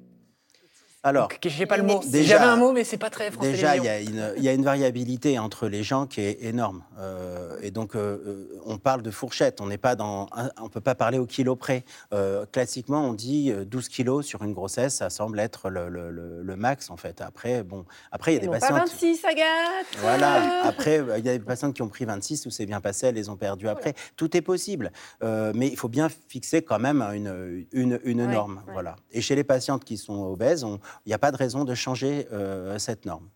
Alors, 1.07 1.27
Donc, 1.27 1.37
j'ai 1.45 1.67
pas 1.67 1.77
le 1.77 1.83
mot. 1.83 2.01
J'avais 2.11 2.43
un 2.45 2.55
mot, 2.55 2.71
mais 2.71 2.83
c'est 2.83 2.97
pas 2.97 3.11
très 3.11 3.29
France 3.29 3.45
Déjà, 3.45 3.77
il 3.77 3.83
y, 3.83 3.87
a 3.87 3.99
une, 4.01 4.33
il 4.37 4.43
y 4.43 4.49
a 4.49 4.53
une 4.53 4.63
variabilité 4.63 5.37
entre 5.37 5.67
les 5.67 5.83
gens 5.83 6.07
qui 6.07 6.19
est 6.21 6.43
énorme. 6.43 6.81
Euh, 6.97 7.57
et 7.61 7.69
donc, 7.69 7.95
euh, 7.95 8.17
euh, 8.25 8.59
on 8.65 8.79
parle 8.79 9.03
de 9.03 9.11
fourchette. 9.11 9.61
On 9.61 9.67
n'est 9.67 9.77
pas 9.77 9.95
dans, 9.95 10.27
on 10.59 10.67
peut 10.67 10.81
pas 10.81 10.95
parler 10.95 11.19
au 11.19 11.27
kilo 11.27 11.55
près. 11.55 11.85
Euh, 12.11 12.47
classiquement, 12.51 13.01
on 13.07 13.13
dit 13.13 13.51
euh, 13.51 13.65
12 13.65 13.87
kilos 13.87 14.25
sur 14.25 14.41
une 14.43 14.53
grossesse. 14.53 14.95
Ça 14.95 15.11
semble 15.11 15.39
être 15.39 15.69
le, 15.69 15.89
le- 15.89 16.09
le- 16.09 16.41
le 16.41 16.55
max, 16.55 16.89
en 16.89 16.97
fait. 16.97 17.21
Après, 17.21 17.61
bon, 17.61 17.85
après, 18.11 18.31
il 18.33 18.37
y 18.37 18.37
a 18.37 18.39
Et 18.39 18.41
des 18.41 18.47
non 18.47 18.53
pas 18.53 18.67
patientes. 18.67 18.89
26, 18.89 19.25
Agathe 19.25 19.45
Voilà. 19.99 20.63
Après, 20.65 21.03
il 21.19 21.25
y 21.25 21.29
a 21.29 21.33
des 21.37 21.39
patientes 21.39 21.75
qui 21.75 21.83
ont 21.83 21.87
pris 21.87 22.05
26 22.05 22.47
où 22.47 22.49
c'est 22.49 22.65
bien 22.65 22.81
passé, 22.81 23.05
elles 23.05 23.15
les 23.15 23.29
ont 23.29 23.37
perdues 23.37 23.67
après. 23.69 23.93
Tout 24.15 24.35
est 24.35 24.41
possible. 24.41 24.91
Euh, 25.23 25.51
mais 25.53 25.67
il 25.67 25.77
faut 25.77 25.87
bien 25.87 26.09
fixer 26.29 26.63
quand 26.63 26.79
même 26.79 27.03
une, 27.13 27.67
une, 27.73 27.99
une 28.03 28.21
Ouais, 28.21 28.33
norme. 28.33 28.63
ouais. 28.65 28.73
Voilà. 28.73 28.95
Et 29.11 29.21
chez 29.21 29.35
les 29.35 29.43
patientes 29.43 29.85
qui 29.85 29.97
sont 29.97 30.23
obèses, 30.23 30.63
on- 30.63 30.79
il 31.05 31.09
n'y 31.09 31.13
a 31.13 31.17
pas 31.19 31.31
de 31.31 31.37
raison 31.37 31.63
de 31.63 31.73
changer 31.75 32.27
euh, 32.31 32.77
cette 32.79 33.05
norme. 33.05 33.29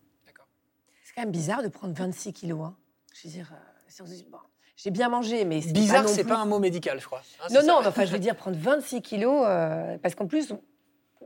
C'est 1.04 1.14
quand 1.16 1.22
même 1.22 1.32
bizarre 1.32 1.64
de 1.64 1.68
prendre 1.68 1.94
26 1.94 2.34
kilos. 2.34 2.62
hein. 2.64 2.76
Je 3.14 3.28
veux 3.28 3.34
dire, 3.34 3.52
euh, 3.52 4.06
bon, 4.30 4.38
j'ai 4.78 4.92
bien 4.92 5.10
mangé, 5.10 5.44
mais 5.44 5.62
c'est 5.62 5.74
Bizarre, 5.74 6.04
non 6.04 6.08
c'est 6.10 6.24
pas 6.24 6.38
un 6.38 6.46
mot 6.46 6.60
médical, 6.60 7.00
je 7.02 7.06
crois. 7.06 7.22
Hein, 7.44 7.48
Non, 7.52 7.62
non, 7.66 7.80
enfin, 7.86 8.06
je 8.06 8.12
veux 8.12 8.20
dire, 8.20 8.36
prendre 8.36 8.58
26 8.58 9.02
kilos, 9.02 9.44
euh, 9.46 9.98
parce 9.98 10.16
qu'en 10.16 10.28
plus, 10.28 10.54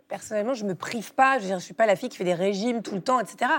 personnellement, 0.07 0.53
je 0.53 0.65
me 0.65 0.73
prive 0.73 1.13
pas. 1.13 1.37
Je 1.37 1.43
veux 1.43 1.49
dire, 1.49 1.59
je 1.59 1.65
suis 1.65 1.73
pas 1.73 1.85
la 1.85 1.95
fille 1.95 2.09
qui 2.09 2.17
fait 2.17 2.23
des 2.23 2.33
régimes 2.33 2.81
tout 2.81 2.95
le 2.95 3.01
temps, 3.01 3.19
etc. 3.19 3.51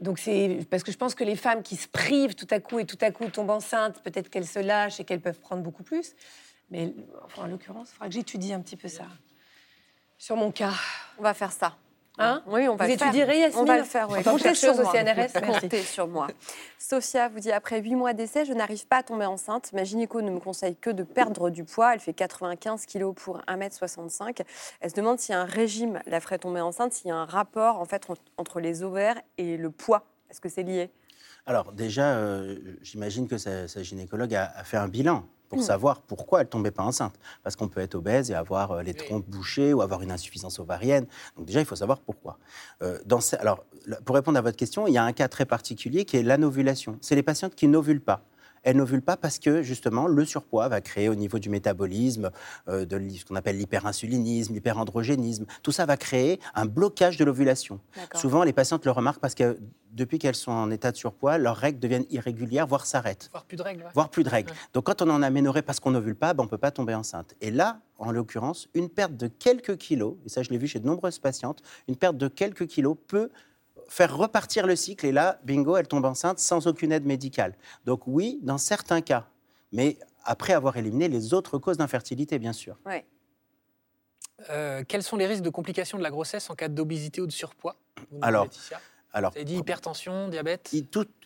Donc 0.00 0.18
c'est 0.18 0.66
parce 0.70 0.82
que 0.82 0.90
je 0.90 0.98
pense 0.98 1.14
que 1.14 1.22
les 1.24 1.36
femmes 1.36 1.62
qui 1.62 1.76
se 1.76 1.86
privent 1.88 2.34
tout 2.34 2.48
à 2.50 2.58
coup 2.58 2.80
et 2.80 2.84
tout 2.84 2.98
à 3.00 3.10
coup 3.12 3.28
tombent 3.28 3.50
enceintes, 3.50 4.02
peut-être 4.02 4.28
qu'elles 4.28 4.46
se 4.46 4.58
lâchent 4.58 4.98
et 4.98 5.04
qu'elles 5.04 5.20
peuvent 5.20 5.38
prendre 5.38 5.62
beaucoup 5.62 5.84
plus. 5.84 6.14
Mais 6.70 6.92
enfin, 7.24 7.42
en 7.44 7.46
l'occurrence, 7.46 7.90
il 7.90 7.92
faudra 7.94 8.08
que 8.08 8.14
j'étudie 8.14 8.52
un 8.52 8.60
petit 8.60 8.76
peu 8.76 8.88
ça. 8.88 9.04
Sur 10.18 10.36
mon 10.36 10.50
cas. 10.50 10.72
On 11.18 11.22
va 11.22 11.32
faire 11.32 11.52
ça. 11.52 11.76
Hein 12.18 12.42
Oui, 12.46 12.68
on 12.68 12.76
va 12.76 12.84
Vous 12.86 12.92
le 12.92 12.96
faire. 12.96 13.08
étudierez, 13.08 13.40
Yasmine 13.40 13.62
On 13.62 13.64
va 13.64 13.78
le 13.78 13.84
faire, 13.84 14.08
oui. 14.08 14.22
Comptez 14.22 14.54
sur 14.54 14.72
au 14.78 14.82
moi. 14.82 14.92
CNRS. 14.92 15.32
Comptez 15.62 15.82
sur 15.82 16.06
moi. 16.06 16.28
Sophia 16.78 17.28
vous 17.28 17.40
dit 17.40 17.50
après 17.50 17.80
8 17.80 17.94
mois 17.96 18.12
d'essai, 18.12 18.44
je 18.44 18.52
n'arrive 18.52 18.86
pas 18.86 18.98
à 18.98 19.02
tomber 19.02 19.24
enceinte. 19.26 19.72
Ma 19.72 19.82
gynéco 19.82 20.22
ne 20.22 20.30
me 20.30 20.38
conseille 20.38 20.76
que 20.76 20.90
de 20.90 21.02
perdre 21.02 21.50
du 21.50 21.64
poids. 21.64 21.92
Elle 21.94 22.00
fait 22.00 22.12
95 22.12 22.86
kg 22.86 23.12
pour 23.14 23.38
1m65. 23.48 24.42
Elle 24.80 24.90
se 24.90 24.94
demande 24.94 25.18
si 25.18 25.32
un 25.32 25.44
régime 25.44 26.00
la 26.06 26.20
ferait 26.20 26.38
tomber 26.38 26.60
enceinte, 26.60 26.92
s'il 26.92 27.08
y 27.08 27.10
a 27.10 27.16
un 27.16 27.24
rapport 27.24 27.80
en 27.80 27.84
fait 27.84 28.08
en- 28.08 28.14
entre 28.36 28.60
les 28.60 28.82
ovaires 28.84 29.20
et 29.38 29.56
le 29.56 29.70
poids. 29.70 30.04
Est-ce 30.30 30.40
que 30.40 30.48
c'est 30.48 30.62
lié? 30.62 30.90
Alors 31.46 31.72
déjà, 31.72 32.14
euh, 32.14 32.56
j'imagine 32.82 33.26
que 33.28 33.38
sa, 33.38 33.66
sa 33.68 33.82
gynécologue 33.82 34.34
a, 34.34 34.52
a 34.56 34.62
fait 34.64 34.76
un 34.76 34.88
bilan 34.88 35.24
pour 35.48 35.58
Mm. 35.58 35.62
savoir 35.62 36.00
pourquoi 36.02 36.40
elle 36.40 36.48
tombait 36.48 36.70
pas 36.70 36.82
enceinte. 36.82 37.14
Parce 37.42 37.54
qu'on 37.56 37.68
peut 37.68 37.80
être 37.80 37.94
obèse 37.94 38.30
et 38.30 38.34
avoir 38.34 38.72
euh, 38.72 38.82
les 38.82 38.94
trompes 38.94 39.26
bouchées 39.28 39.72
ou 39.72 39.82
avoir 39.82 40.02
une 40.02 40.10
insuffisance 40.10 40.58
ovarienne. 40.58 41.06
Donc 41.36 41.46
déjà, 41.46 41.60
il 41.60 41.66
faut 41.66 41.76
savoir 41.76 42.00
pourquoi. 42.00 42.38
Euh, 42.82 42.98
dans 43.06 43.20
ce- 43.20 43.36
alors, 43.36 43.64
pour 44.04 44.16
répondre 44.16 44.38
à 44.38 44.42
votre 44.42 44.56
question, 44.56 44.86
il 44.86 44.94
y 44.94 44.98
a 44.98 45.04
un 45.04 45.12
cas 45.12 45.28
très 45.28 45.44
particulier 45.46 46.04
qui 46.04 46.16
est 46.16 46.22
l'anovulation. 46.22 46.98
C'est 47.00 47.14
les 47.14 47.22
patientes 47.22 47.54
qui 47.54 47.68
n'ovulent 47.68 48.00
pas. 48.00 48.22
Elles 48.64 48.76
n'ovulent 48.76 49.02
pas 49.02 49.16
parce 49.16 49.38
que 49.38 49.62
justement 49.62 50.06
le 50.08 50.24
surpoids 50.24 50.68
va 50.68 50.80
créer 50.80 51.08
au 51.08 51.14
niveau 51.14 51.38
du 51.38 51.48
métabolisme 51.50 52.30
euh, 52.68 52.84
de 52.84 53.00
ce 53.10 53.24
qu'on 53.24 53.36
appelle 53.36 53.56
l'hyperinsulinisme, 53.58 54.54
l'hyperandrogénisme. 54.54 55.46
Tout 55.62 55.72
ça 55.72 55.86
va 55.86 55.96
créer 55.96 56.40
un 56.54 56.66
blocage 56.66 57.16
de 57.16 57.24
l'ovulation. 57.24 57.78
Souvent, 58.14 58.42
les 58.42 58.52
patientes 58.52 58.84
le 58.84 58.90
remarquent 58.90 59.20
parce 59.20 59.34
que 59.34 59.58
depuis 59.92 60.18
qu'elles 60.18 60.34
sont 60.34 60.50
en 60.50 60.70
état 60.72 60.90
de 60.90 60.96
surpoids, 60.96 61.38
leurs 61.38 61.56
règles 61.56 61.78
deviennent 61.78 62.06
irrégulières, 62.10 62.66
voire 62.66 62.84
s'arrêtent, 62.84 63.28
Voir 63.30 63.44
plus 63.44 63.56
de 63.56 63.62
règles. 63.62 63.82
ouais. 63.84 63.90
voire 63.94 64.08
plus 64.08 64.24
de 64.24 64.28
règles. 64.28 64.50
Ouais. 64.50 64.56
Donc, 64.72 64.84
quand 64.84 65.02
on 65.02 65.10
en 65.10 65.22
a 65.22 65.26
aménorrhée 65.26 65.62
parce 65.62 65.78
qu'on 65.78 65.92
n'ovule 65.92 66.16
pas, 66.16 66.34
ben, 66.34 66.42
on 66.42 66.46
ne 66.46 66.50
peut 66.50 66.58
pas 66.58 66.72
tomber 66.72 66.94
enceinte. 66.94 67.34
Et 67.40 67.52
là, 67.52 67.80
en 67.98 68.10
l'occurrence, 68.10 68.68
une 68.74 68.88
perte 68.88 69.16
de 69.16 69.28
quelques 69.28 69.76
kilos, 69.76 70.16
et 70.26 70.28
ça 70.28 70.42
je 70.42 70.50
l'ai 70.50 70.58
vu 70.58 70.66
chez 70.66 70.80
de 70.80 70.86
nombreuses 70.86 71.20
patientes, 71.20 71.62
une 71.86 71.94
perte 71.96 72.16
de 72.16 72.26
quelques 72.26 72.66
kilos 72.66 72.96
peut 73.06 73.30
faire 73.88 74.16
repartir 74.16 74.66
le 74.66 74.76
cycle. 74.76 75.06
Et 75.06 75.12
là, 75.12 75.38
bingo, 75.44 75.76
elle 75.76 75.88
tombe 75.88 76.04
enceinte 76.04 76.38
sans 76.38 76.66
aucune 76.66 76.92
aide 76.92 77.04
médicale. 77.06 77.54
Donc 77.84 78.02
oui, 78.06 78.38
dans 78.42 78.58
certains 78.58 79.00
cas, 79.00 79.26
mais 79.72 79.98
après 80.24 80.52
avoir 80.52 80.76
éliminé 80.76 81.08
les 81.08 81.34
autres 81.34 81.58
causes 81.58 81.76
d'infertilité, 81.78 82.38
bien 82.38 82.52
sûr. 82.52 82.76
Ouais. 82.86 83.04
Euh, 84.50 84.82
quels 84.86 85.02
sont 85.02 85.16
les 85.16 85.26
risques 85.26 85.42
de 85.42 85.50
complications 85.50 85.96
de 85.98 86.02
la 86.02 86.10
grossesse 86.10 86.50
en 86.50 86.54
cas 86.54 86.68
d'obésité 86.68 87.20
ou 87.20 87.26
de 87.26 87.32
surpoids 87.32 87.76
Alors, 88.20 88.48
Vous 89.14 89.20
avez 89.36 89.44
dit 89.44 89.56
hypertension, 89.56 90.28
diabète 90.28 90.74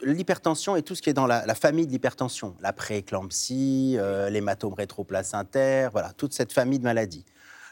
L'hypertension 0.03 0.77
et 0.77 0.83
tout 0.83 0.95
ce 0.95 1.01
qui 1.03 1.09
est 1.11 1.15
dans 1.15 1.27
la, 1.27 1.47
la 1.47 1.55
famille 1.55 1.87
de 1.87 1.93
l'hypertension, 1.93 2.55
la 2.61 2.73
prééclampsie, 2.75 3.97
euh, 3.99 4.29
l'hématome 4.29 4.75
rétroplacentaire, 4.75 5.91
voilà, 5.91 6.13
toute 6.13 6.35
cette 6.35 6.53
famille 6.53 6.79
de 6.79 6.85
maladies. 6.85 7.25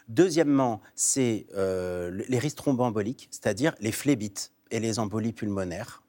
Deuxièmement, 0.09 0.81
c'est 0.95 1.45
euh, 1.55 2.09
le- 2.09 2.23
les 2.27 2.39
risques 2.39 2.57
thromboemboliques, 2.57 3.27
c'est-à-dire 3.29 3.75
les 3.79 3.91
phlébites 3.91 4.51
et 4.71 4.79
les 4.79 4.99
embolies 4.99 5.33
pulmonaires. 5.33 6.03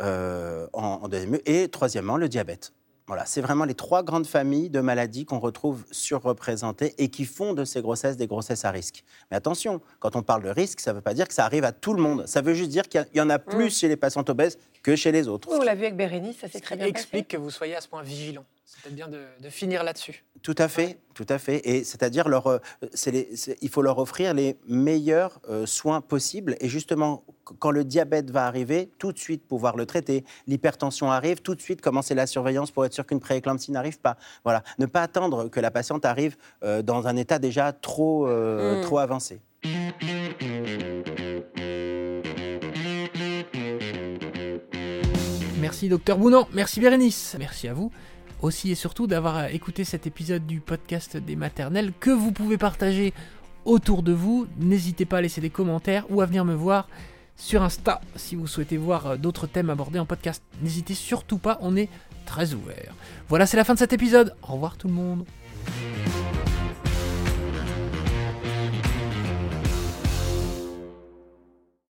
euh, 0.00 0.66
en, 0.72 1.00
en 1.02 1.08
deuxième 1.08 1.34
lieu. 1.34 1.48
Et 1.48 1.68
troisièmement, 1.68 2.16
le 2.16 2.28
diabète. 2.28 2.72
Voilà, 3.06 3.26
c'est 3.26 3.42
vraiment 3.42 3.64
les 3.66 3.74
trois 3.74 4.02
grandes 4.02 4.26
familles 4.26 4.70
de 4.70 4.80
maladies 4.80 5.24
qu'on 5.26 5.38
retrouve 5.38 5.84
surreprésentées 5.90 6.94
et 6.98 7.10
qui 7.10 7.26
font 7.26 7.52
de 7.52 7.64
ces 7.64 7.82
grossesses 7.82 8.16
des 8.16 8.26
grossesses 8.26 8.64
à 8.64 8.70
risque. 8.70 9.04
Mais 9.30 9.36
attention, 9.36 9.80
quand 10.00 10.16
on 10.16 10.22
parle 10.22 10.42
de 10.42 10.48
risque, 10.48 10.80
ça 10.80 10.90
ne 10.92 10.96
veut 10.96 11.02
pas 11.02 11.12
dire 11.14 11.28
que 11.28 11.34
ça 11.34 11.44
arrive 11.44 11.64
à 11.64 11.72
tout 11.72 11.92
le 11.94 12.00
monde. 12.02 12.26
Ça 12.26 12.40
veut 12.40 12.54
juste 12.54 12.70
dire 12.70 12.88
qu'il 12.88 13.06
y 13.14 13.20
en 13.20 13.28
a 13.30 13.38
plus 13.38 13.78
chez 13.78 13.88
les 13.88 13.96
patientes 13.96 14.30
obèses 14.30 14.58
que 14.82 14.96
chez 14.96 15.12
les 15.12 15.28
autres. 15.28 15.48
Oui, 15.50 15.58
on 15.60 15.64
l'a 15.64 15.74
vu 15.74 15.82
avec 15.82 15.96
Bérénice, 15.96 16.38
ça 16.38 16.48
s'est 16.48 16.58
Ce 16.58 16.62
très 16.62 16.74
qui 16.76 16.78
bien 16.78 16.86
explique 16.88 17.28
que 17.28 17.36
vous 17.36 17.50
soyez 17.50 17.76
à 17.76 17.80
ce 17.82 17.88
point 17.88 18.02
vigilant. 18.02 18.44
C'est 18.74 18.82
peut-être 18.82 18.94
bien 18.96 19.08
de, 19.08 19.22
de 19.40 19.48
finir 19.50 19.82
là-dessus. 19.84 20.24
Tout 20.42 20.54
à 20.58 20.68
fait, 20.68 20.98
tout 21.14 21.24
à 21.28 21.38
fait. 21.38 21.66
Et 21.68 21.84
c'est-à-dire, 21.84 22.28
leur, 22.28 22.46
euh, 22.48 22.58
c'est 22.92 23.10
les- 23.12 23.36
c'est- 23.36 23.56
il 23.62 23.68
faut 23.70 23.82
leur 23.82 23.98
offrir 23.98 24.34
les 24.34 24.58
meilleurs 24.66 25.40
euh, 25.48 25.64
soins 25.64 26.00
possibles. 26.00 26.56
Et 26.60 26.68
justement, 26.68 27.22
qu- 27.46 27.54
quand 27.58 27.70
le 27.70 27.84
diabète 27.84 28.30
va 28.30 28.46
arriver, 28.46 28.90
tout 28.98 29.12
de 29.12 29.18
suite 29.18 29.46
pouvoir 29.46 29.76
le 29.76 29.86
traiter. 29.86 30.24
L'hypertension 30.46 31.10
arrive, 31.10 31.40
tout 31.40 31.54
de 31.54 31.60
suite 31.62 31.80
commencer 31.80 32.14
la 32.14 32.26
surveillance 32.26 32.70
pour 32.72 32.84
être 32.84 32.92
sûr 32.92 33.06
qu'une 33.06 33.20
prééclampsie 33.20 33.70
n'arrive 33.72 34.00
pas. 34.00 34.16
Voilà, 34.44 34.62
ne 34.78 34.86
pas 34.86 35.02
attendre 35.02 35.48
que 35.48 35.60
la 35.60 35.70
patiente 35.70 36.04
arrive 36.04 36.36
euh, 36.62 36.82
dans 36.82 37.06
un 37.06 37.16
état 37.16 37.38
déjà 37.38 37.72
trop, 37.72 38.26
euh, 38.26 38.80
Mm. 38.80 38.82
trop 38.82 38.98
avancé. 38.98 39.40
Merci 45.60 45.88
docteur 45.88 46.18
Bounan, 46.18 46.46
merci 46.52 46.80
Bérénice, 46.80 47.36
merci 47.38 47.68
à 47.68 47.74
vous 47.74 47.90
aussi 48.44 48.70
et 48.70 48.74
surtout 48.74 49.06
d'avoir 49.06 49.46
écouté 49.46 49.84
cet 49.84 50.06
épisode 50.06 50.46
du 50.46 50.60
podcast 50.60 51.16
des 51.16 51.34
maternelles 51.34 51.92
que 51.98 52.10
vous 52.10 52.30
pouvez 52.30 52.58
partager 52.58 53.12
autour 53.64 54.02
de 54.02 54.12
vous. 54.12 54.46
N'hésitez 54.58 55.06
pas 55.06 55.18
à 55.18 55.20
laisser 55.22 55.40
des 55.40 55.50
commentaires 55.50 56.04
ou 56.10 56.20
à 56.20 56.26
venir 56.26 56.44
me 56.44 56.54
voir 56.54 56.88
sur 57.36 57.62
Insta 57.62 58.00
si 58.16 58.36
vous 58.36 58.46
souhaitez 58.46 58.76
voir 58.76 59.06
euh, 59.06 59.16
d'autres 59.16 59.46
thèmes 59.46 59.70
abordés 59.70 59.98
en 59.98 60.06
podcast. 60.06 60.42
N'hésitez 60.62 60.94
surtout 60.94 61.38
pas, 61.38 61.58
on 61.62 61.74
est 61.76 61.88
très 62.26 62.54
ouvert. 62.54 62.94
Voilà, 63.28 63.46
c'est 63.46 63.56
la 63.56 63.64
fin 63.64 63.74
de 63.74 63.78
cet 63.78 63.92
épisode. 63.92 64.34
Au 64.42 64.52
revoir 64.52 64.76
tout 64.76 64.88
le 64.88 64.94
monde. 64.94 65.24